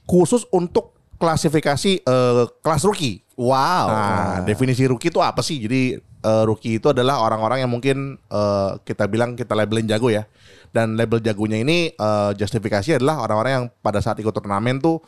khusus 0.05 0.45
untuk 0.53 0.93
klasifikasi 1.17 2.05
eh, 2.05 2.45
kelas 2.61 2.85
rookie. 2.85 3.25
Wow. 3.41 3.87
Nah, 3.89 4.37
definisi 4.45 4.85
rookie 4.85 5.09
itu 5.09 5.25
apa 5.25 5.41
sih? 5.41 5.57
Jadi 5.65 5.97
eh, 6.01 6.43
rookie 6.45 6.77
itu 6.77 6.93
adalah 6.93 7.25
orang-orang 7.25 7.65
yang 7.65 7.73
mungkin 7.73 8.21
eh, 8.21 8.71
kita 8.85 9.09
bilang 9.09 9.33
kita 9.33 9.57
labelin 9.57 9.89
jago 9.89 10.13
ya. 10.13 10.29
Dan 10.69 11.01
label 11.01 11.25
jagonya 11.25 11.65
ini 11.65 11.89
eh, 11.97 12.31
justifikasi 12.37 13.01
adalah 13.01 13.25
orang-orang 13.25 13.53
yang 13.57 13.65
pada 13.81 14.05
saat 14.05 14.21
ikut 14.21 14.37
turnamen 14.37 14.77
tuh 14.77 15.01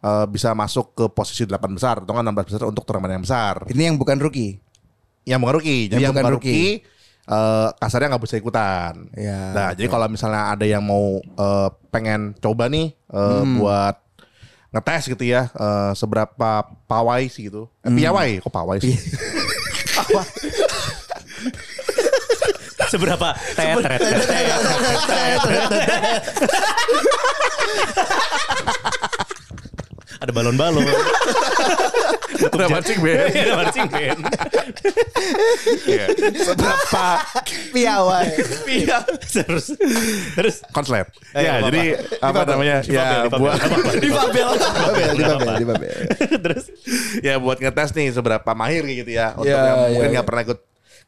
eh, 0.00 0.26
bisa 0.26 0.52
masuk 0.52 0.92
ke 0.92 1.04
posisi 1.08 1.42
8 1.42 1.58
besar 1.70 2.02
atau 2.02 2.12
kan 2.12 2.22
16 2.22 2.48
besar 2.48 2.60
untuk 2.64 2.84
turnamen 2.84 3.16
yang 3.16 3.24
besar. 3.24 3.66
Ini 3.66 3.82
yang 3.90 3.96
bukan 3.96 4.18
rookie. 4.18 4.58
Yang 5.22 5.38
bukan 5.40 5.54
rookie. 5.58 5.82
Jadi 5.88 6.00
Yang 6.00 6.04
yang, 6.04 6.14
bukan 6.14 6.32
rookie. 6.32 6.52
rookie, 6.52 6.72
eh, 7.28 7.68
kasarnya 7.76 8.08
nggak 8.10 8.24
bisa 8.24 8.36
ikutan. 8.36 8.92
Ya, 9.12 9.40
nah, 9.52 9.68
jadi 9.72 9.86
kalau 9.86 10.06
misalnya 10.08 10.52
ada 10.52 10.64
yang 10.64 10.80
mau 10.80 11.18
eh, 11.20 11.68
pengen 11.88 12.32
coba 12.38 12.66
nih 12.66 12.92
eh, 12.94 13.40
Hmm. 13.44 13.60
buat 13.60 13.96
ngetes 14.68 15.08
gitu 15.08 15.24
ya 15.24 15.48
eh, 15.48 15.92
seberapa 15.92 16.50
pawai 16.84 17.24
sih 17.28 17.48
gitu. 17.48 17.68
Hmm. 17.80 17.92
Eh, 17.92 18.00
piawai, 18.00 18.30
kok 18.40 18.52
pawai 18.52 18.78
sih? 18.80 18.96
Seberapa 22.88 23.36
tetret. 23.52 24.00
Ada 30.18 30.27
balon-balon. 30.38 30.86
Udah 32.38 32.70
mancing 32.70 32.98
Ben. 33.02 33.18
Ada 33.18 33.54
mancing 33.60 33.88
Ben. 33.90 34.18
Iya. 35.84 36.06
Seberapa 36.38 37.06
Piawai. 37.74 38.28
Iya. 38.70 38.98
Terus 39.26 39.74
terus 40.38 40.56
konslet. 40.70 41.10
Eh, 41.34 41.42
Ya, 41.42 41.58
jadi 41.66 41.98
apa 42.22 42.46
namanya? 42.46 42.76
Di 42.86 42.94
Ya 42.94 43.26
buat 43.26 43.58
Di 43.98 44.10
Babel. 44.10 44.48
Di 45.18 45.22
Babel, 45.26 45.54
di 45.58 45.66
Babel. 45.66 45.98
Terus 46.18 46.64
ya 47.20 47.42
buat 47.42 47.58
ngetes 47.58 47.90
nih 47.96 48.14
seberapa 48.14 48.50
mahir 48.54 48.86
gitu 48.86 49.10
ya 49.10 49.34
untuk 49.34 49.50
Ya, 49.50 49.58
yang 49.58 49.78
ya, 49.78 49.88
mungkin 49.98 50.10
nggak 50.14 50.26
pernah 50.28 50.42
ikut 50.46 50.58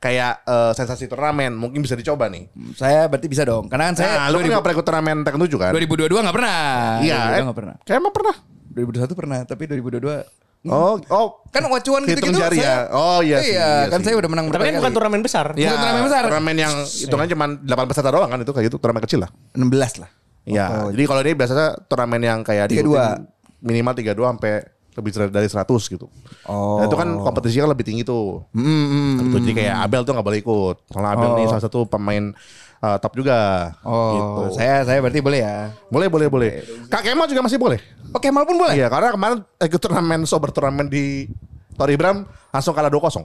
kayak 0.00 0.32
eh, 0.48 0.72
sensasi 0.72 1.04
turnamen 1.06 1.52
mungkin 1.54 1.84
bisa 1.84 1.94
dicoba 1.94 2.26
nih. 2.26 2.48
Saya 2.74 3.06
berarti 3.06 3.28
bisa 3.30 3.44
dong. 3.46 3.68
Karena 3.70 3.92
kan 3.92 3.94
saya 4.00 4.10
Nah, 4.18 4.26
lu 4.32 4.40
kan 4.42 4.50
nggak 4.50 4.64
pernah 4.66 4.76
ikut 4.80 4.86
turnamen 4.88 5.16
Tekken 5.22 5.40
7 5.46 5.62
kan? 5.62 5.72
2022 5.76 6.24
nggak 6.26 6.36
pernah. 6.36 6.64
Iya, 7.04 7.18
2022 7.30 7.36
eh, 7.38 7.44
nggak 7.46 7.58
pernah. 7.58 7.74
Kayak 7.86 7.98
emang 8.02 8.14
pernah. 8.16 8.36
2021 8.70 9.12
pernah, 9.14 9.38
tapi 9.42 9.66
2022 9.66 10.22
Oh, 10.62 11.00
oh, 11.08 11.40
kan 11.48 11.64
wacuan 11.64 12.04
gitu-gitu. 12.04 12.36
jari 12.36 12.60
saya- 12.60 12.84
ya. 12.84 12.92
Oh, 12.92 13.24
iya 13.24 13.40
sih, 13.40 13.56
Iya, 13.56 13.64
iya 13.80 13.88
kan 13.88 13.98
sih. 13.98 14.06
saya 14.06 14.20
udah 14.20 14.28
menang 14.28 14.52
tapi 14.52 14.68
kan 14.68 14.76
bukan 14.76 14.92
turnamen 14.92 15.20
besar. 15.20 15.46
ya, 15.56 15.72
turnamen 15.72 16.04
besar. 16.04 16.22
Turnamen 16.22 16.56
yang 16.58 16.74
hitungannya 16.84 17.30
cuma 17.32 17.46
8 17.56 17.88
peserta 17.88 18.10
doang 18.10 18.28
kan 18.28 18.38
itu 18.38 18.52
kayak 18.52 18.66
gitu, 18.68 18.76
turnamen 18.76 19.00
kecil 19.00 19.24
lah. 19.24 19.30
16 19.56 19.96
lah. 19.96 20.10
Iya. 20.44 20.64
Oh, 20.78 20.88
jadi 20.90 21.04
kalau 21.06 21.20
ini 21.22 21.32
biasanya 21.32 21.66
turnamen 21.82 22.20
yang 22.20 22.38
kayak 22.40 22.68
32. 22.68 22.76
diikutin 22.76 23.24
minimal 23.62 23.92
32 23.94 24.28
sampai 24.28 24.52
lebih 24.92 25.10
dari 25.30 25.48
100 25.48 25.64
gitu. 25.86 26.06
Oh. 26.44 26.76
Nah, 26.76 26.84
itu 26.84 26.96
kan 26.98 27.08
kompetisinya 27.18 27.64
kan 27.64 27.72
lebih 27.72 27.86
tinggi 27.86 28.02
tuh. 28.02 28.44
Hmm, 28.52 28.60
hmm, 28.60 29.12
Gitu. 29.22 29.36
Jadi 29.40 29.54
kayak 29.56 29.74
Abel 29.80 30.02
tuh 30.02 30.12
nggak 30.12 30.26
boleh 30.26 30.38
ikut. 30.38 30.76
Soalnya 30.88 31.10
Abel 31.14 31.28
Oh. 31.30 31.36
nih 31.36 31.46
salah 31.46 31.62
satu 31.62 31.80
pemain 31.86 32.36
uh, 32.80 32.96
top 32.98 33.12
juga. 33.16 33.72
Oh, 33.84 34.12
gitu. 34.48 34.60
saya 34.60 34.82
saya 34.84 34.98
berarti 34.98 35.20
boleh 35.20 35.40
ya. 35.44 35.70
Boleh, 35.92 36.08
boleh, 36.08 36.26
boleh. 36.26 36.50
Kak 36.88 37.04
Kemal 37.04 37.28
juga 37.28 37.44
masih 37.44 37.60
boleh. 37.60 37.78
Oh, 38.10 38.18
Kemal 38.18 38.48
pun 38.48 38.56
boleh. 38.58 38.74
Iya, 38.74 38.90
karena 38.90 39.14
kemarin 39.14 39.38
ikut 39.60 39.80
turnamen 39.80 40.20
sober 40.26 40.50
turnamen 40.50 40.88
di 40.90 41.28
Tori 41.80 41.96
Bram 41.96 42.22
langsung 42.52 42.76
kalah 42.76 42.92
2-0. 42.92 43.24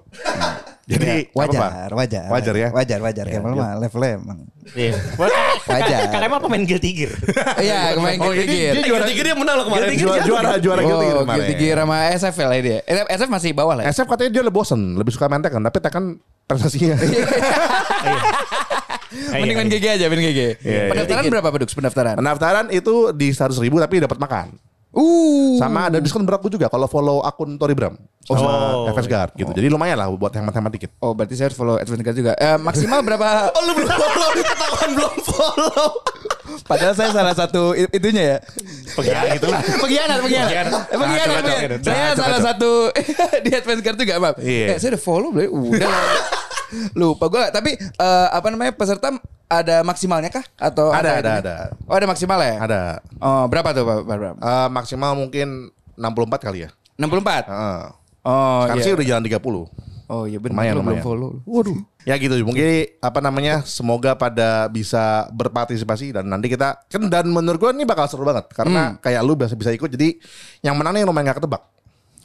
Jadi 0.86 1.02
Ya, 1.02 1.18
wajar, 1.34 1.60
apa-apa. 1.89 1.98
wajar, 1.98 2.24
Wajar 2.30 2.54
ya. 2.56 2.70
Wajar, 2.70 3.00
wajar. 3.02 3.26
Kemal 3.26 3.52
mah 3.52 3.74
levelnya 3.76 4.12
emang. 4.15 4.39
Iya. 4.72 4.94
Wajar. 5.65 6.02
Kakak 6.13 6.24
emang 6.24 6.39
pemain 6.39 6.62
Guilty 6.62 6.89
Gear. 6.94 7.12
Iya, 7.58 7.98
kemarin 7.98 8.18
Oh, 8.22 8.30
Guilty 8.30 8.46
Gear. 8.48 8.72
dia 8.72 8.84
juara 8.86 9.04
Tiga 9.04 9.22
dia 9.24 9.34
menang 9.34 9.56
loh 9.58 9.65
kemarin. 9.65 9.98
juara 9.98 10.22
juara 10.22 10.52
juara 10.62 10.80
Oh, 10.80 10.88
gitu 10.88 11.06
kemarin. 11.20 11.38
Guilty 11.41 11.54
Gear 11.58 11.78
sama 11.82 11.98
SFL 12.13 12.50
ya 12.52 12.62
dia. 12.62 12.78
Eh, 12.86 13.02
SF 13.12 13.28
masih 13.28 13.50
bawah 13.52 13.74
lah. 13.76 13.84
ya? 13.84 13.91
SF 13.91 14.06
katanya 14.08 14.30
dia 14.32 14.44
lebih 14.46 14.56
bosen, 14.56 14.94
lebih 14.94 15.10
suka 15.10 15.26
main 15.26 15.41
Tekken, 15.41 15.65
tapi 15.65 15.78
Tekken 15.82 16.06
prestasinya. 16.46 16.96
Mending 19.32 19.58
main 19.58 19.70
GG 19.70 19.86
aja, 19.91 20.06
main 20.06 20.22
GG. 20.22 20.39
Iya, 20.62 20.82
Pendaftaran 20.91 21.24
berapa 21.30 21.50
Pedux 21.50 21.72
pendaftaran? 21.72 22.15
Pendaftaran 22.15 22.65
itu 22.70 23.10
di 23.12 23.32
100 23.32 23.58
ribu 23.58 23.80
tapi 23.80 24.00
dapat 24.00 24.18
makan. 24.18 24.48
Uh. 24.96 25.60
Sama 25.60 25.88
ada 25.88 26.00
diskon 26.00 26.24
berlaku 26.24 26.48
juga 26.48 26.66
kalau 26.66 26.88
follow 26.88 27.20
akun 27.20 27.56
Tori 27.56 27.76
Bram. 27.76 28.00
Oh, 28.26 28.34
sama 28.34 28.52
Oh. 28.82 28.90
FS 28.90 29.06
Guard 29.06 29.36
gitu. 29.36 29.52
Jadi 29.52 29.68
lumayan 29.68 29.96
lah 29.96 30.10
buat 30.10 30.32
hemat-hemat 30.32 30.72
dikit. 30.72 30.92
Oh, 30.98 31.12
berarti 31.12 31.36
saya 31.36 31.48
harus 31.48 31.58
follow 31.58 31.76
Advent 31.76 32.02
Guard 32.02 32.16
juga. 32.16 32.32
Eh, 32.34 32.56
maksimal 32.56 33.00
berapa? 33.00 33.28
Oh 33.54 33.62
lu 33.62 33.72
belum 33.76 33.92
follow, 33.92 34.30
ketahuan 34.34 34.90
belum 34.96 35.16
follow. 35.22 35.88
Padahal 36.66 36.94
saya 36.94 37.10
salah 37.12 37.36
satu 37.36 37.76
itunya 37.76 38.24
ya. 38.26 38.38
Pengkhianat 38.92 39.28
gitu 39.36 39.48
lah. 39.48 39.62
Pengkhianat, 39.62 40.18
pengkhianat. 40.24 40.74
Pengkhianat. 40.90 41.44
Saya 41.84 41.94
Nah, 41.94 42.10
coba, 42.10 42.18
salah 42.18 42.40
coba. 42.40 42.48
satu 42.48 42.72
di 43.46 43.50
Advance 43.52 43.82
Guard 43.84 43.98
juga, 44.00 44.14
maaf. 44.18 44.36
Iya. 44.40 44.66
Eh, 44.74 44.78
saya 44.80 44.90
udah 44.96 45.04
follow 45.04 45.30
belum? 45.30 45.52
Udah. 45.76 45.92
Lupa 46.98 47.30
gue, 47.30 47.44
tapi 47.52 47.72
eh, 47.78 48.28
apa 48.32 48.48
namanya 48.50 48.74
peserta 48.74 49.14
ada 49.46 49.82
maksimalnya 49.82 50.30
kah? 50.30 50.46
Atau 50.58 50.90
Ada, 50.90 51.00
ada, 51.00 51.20
itunya? 51.22 51.38
ada. 51.42 51.56
Oh, 51.86 51.96
ada 51.96 52.08
maksimal 52.08 52.40
ya? 52.40 52.56
Ada 52.60 52.82
Oh, 53.18 53.46
berapa 53.46 53.70
tuh, 53.72 53.84
Pak 53.86 53.98
Bram? 54.04 54.36
eh, 54.36 54.68
maksimal 54.70 55.12
mungkin 55.14 55.70
64 55.94 56.42
kali 56.42 56.66
ya. 56.66 56.70
64. 56.98 57.46
Heeh. 57.46 57.82
Oh, 58.26 58.66
Sekarang 58.66 58.82
iya. 58.82 58.86
sih 58.86 58.94
udah 58.94 59.06
jalan 59.06 59.24
30. 59.24 59.66
Oh, 60.06 60.30
iya 60.30 60.38
benar. 60.38 60.54
Lumayan, 60.54 60.74
belum 60.78 60.86
lumayan. 60.86 61.02
follow. 61.02 61.32
Waduh. 61.46 61.78
Ya 62.06 62.14
gitu. 62.18 62.38
Mungkin 62.42 62.66
apa 63.02 63.20
namanya? 63.20 63.66
Semoga 63.66 64.14
pada 64.14 64.70
bisa 64.70 65.26
berpartisipasi 65.34 66.14
dan 66.14 66.30
nanti 66.30 66.46
kita 66.46 66.78
kan 66.86 67.10
dan 67.10 67.26
menurut 67.26 67.58
gua 67.58 67.74
ini 67.74 67.82
bakal 67.84 68.06
seru 68.06 68.22
banget 68.22 68.46
karena 68.54 69.02
kayak 69.02 69.26
lu 69.26 69.34
bisa 69.34 69.58
bisa 69.58 69.74
ikut. 69.74 69.90
Jadi 69.90 70.22
yang 70.62 70.78
menang 70.78 70.94
yang 70.94 71.10
lumayan 71.10 71.34
gak 71.34 71.42
ketebak. 71.42 71.66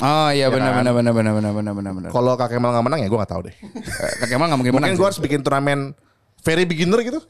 Oh, 0.01 0.29
iya 0.29 0.49
benar 0.49 0.77
kan? 0.77 0.85
benar 0.85 0.93
benar 0.93 1.13
benar 1.13 1.53
benar 1.53 1.73
benar 1.73 1.93
benar. 1.97 2.11
Kalau 2.13 2.33
Kak 2.33 2.49
Kemal 2.49 2.73
nggak 2.73 2.85
menang 2.85 3.01
ya 3.01 3.09
gua 3.09 3.19
nggak 3.25 3.33
tahu 3.33 3.43
deh. 3.49 3.55
Eh, 3.57 4.13
Kak 4.21 4.29
Kemal 4.29 4.47
nggak 4.53 4.61
mungkin 4.61 4.73
menang. 4.77 4.89
Mungkin 4.93 5.01
gua 5.01 5.09
harus 5.09 5.21
bikin 5.21 5.41
turnamen 5.41 5.93
very 6.45 6.65
beginner 6.65 7.01
gitu. 7.05 7.21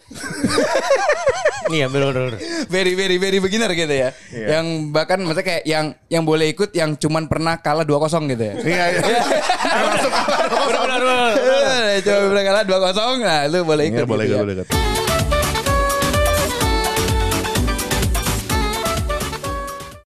Iya 1.71 1.87
benar 1.87 2.11
benar. 2.11 2.35
very 2.67 2.99
very 2.99 3.15
very 3.15 3.39
beginner 3.39 3.71
gitu 3.71 3.95
ya. 3.95 4.11
Yang 4.35 4.91
bahkan 4.91 5.23
maksudnya 5.23 5.47
kayak 5.47 5.63
yang 5.63 5.95
yang 6.11 6.27
boleh 6.27 6.51
ikut 6.51 6.75
yang 6.75 6.99
cuman 6.99 7.31
pernah 7.31 7.63
kalah 7.63 7.87
2-0 7.87 8.27
gitu 8.35 8.43
ya. 8.43 8.55
Iya, 8.59 8.85
iya. 8.99 9.21
Benar 10.67 10.83
benar 10.83 10.99
benar. 10.99 11.31
Cuma 12.03 12.19
pernah 12.27 12.43
kalah 12.43 12.65
2-0. 12.67 13.23
Nah, 13.23 13.41
lu 13.47 13.59
boleh 13.63 13.85
ikut. 13.87 14.03
Iya, 14.03 14.09
boleh, 14.09 14.25
ya. 14.27 14.39
boleh, 14.43 14.55
boleh. 14.59 14.99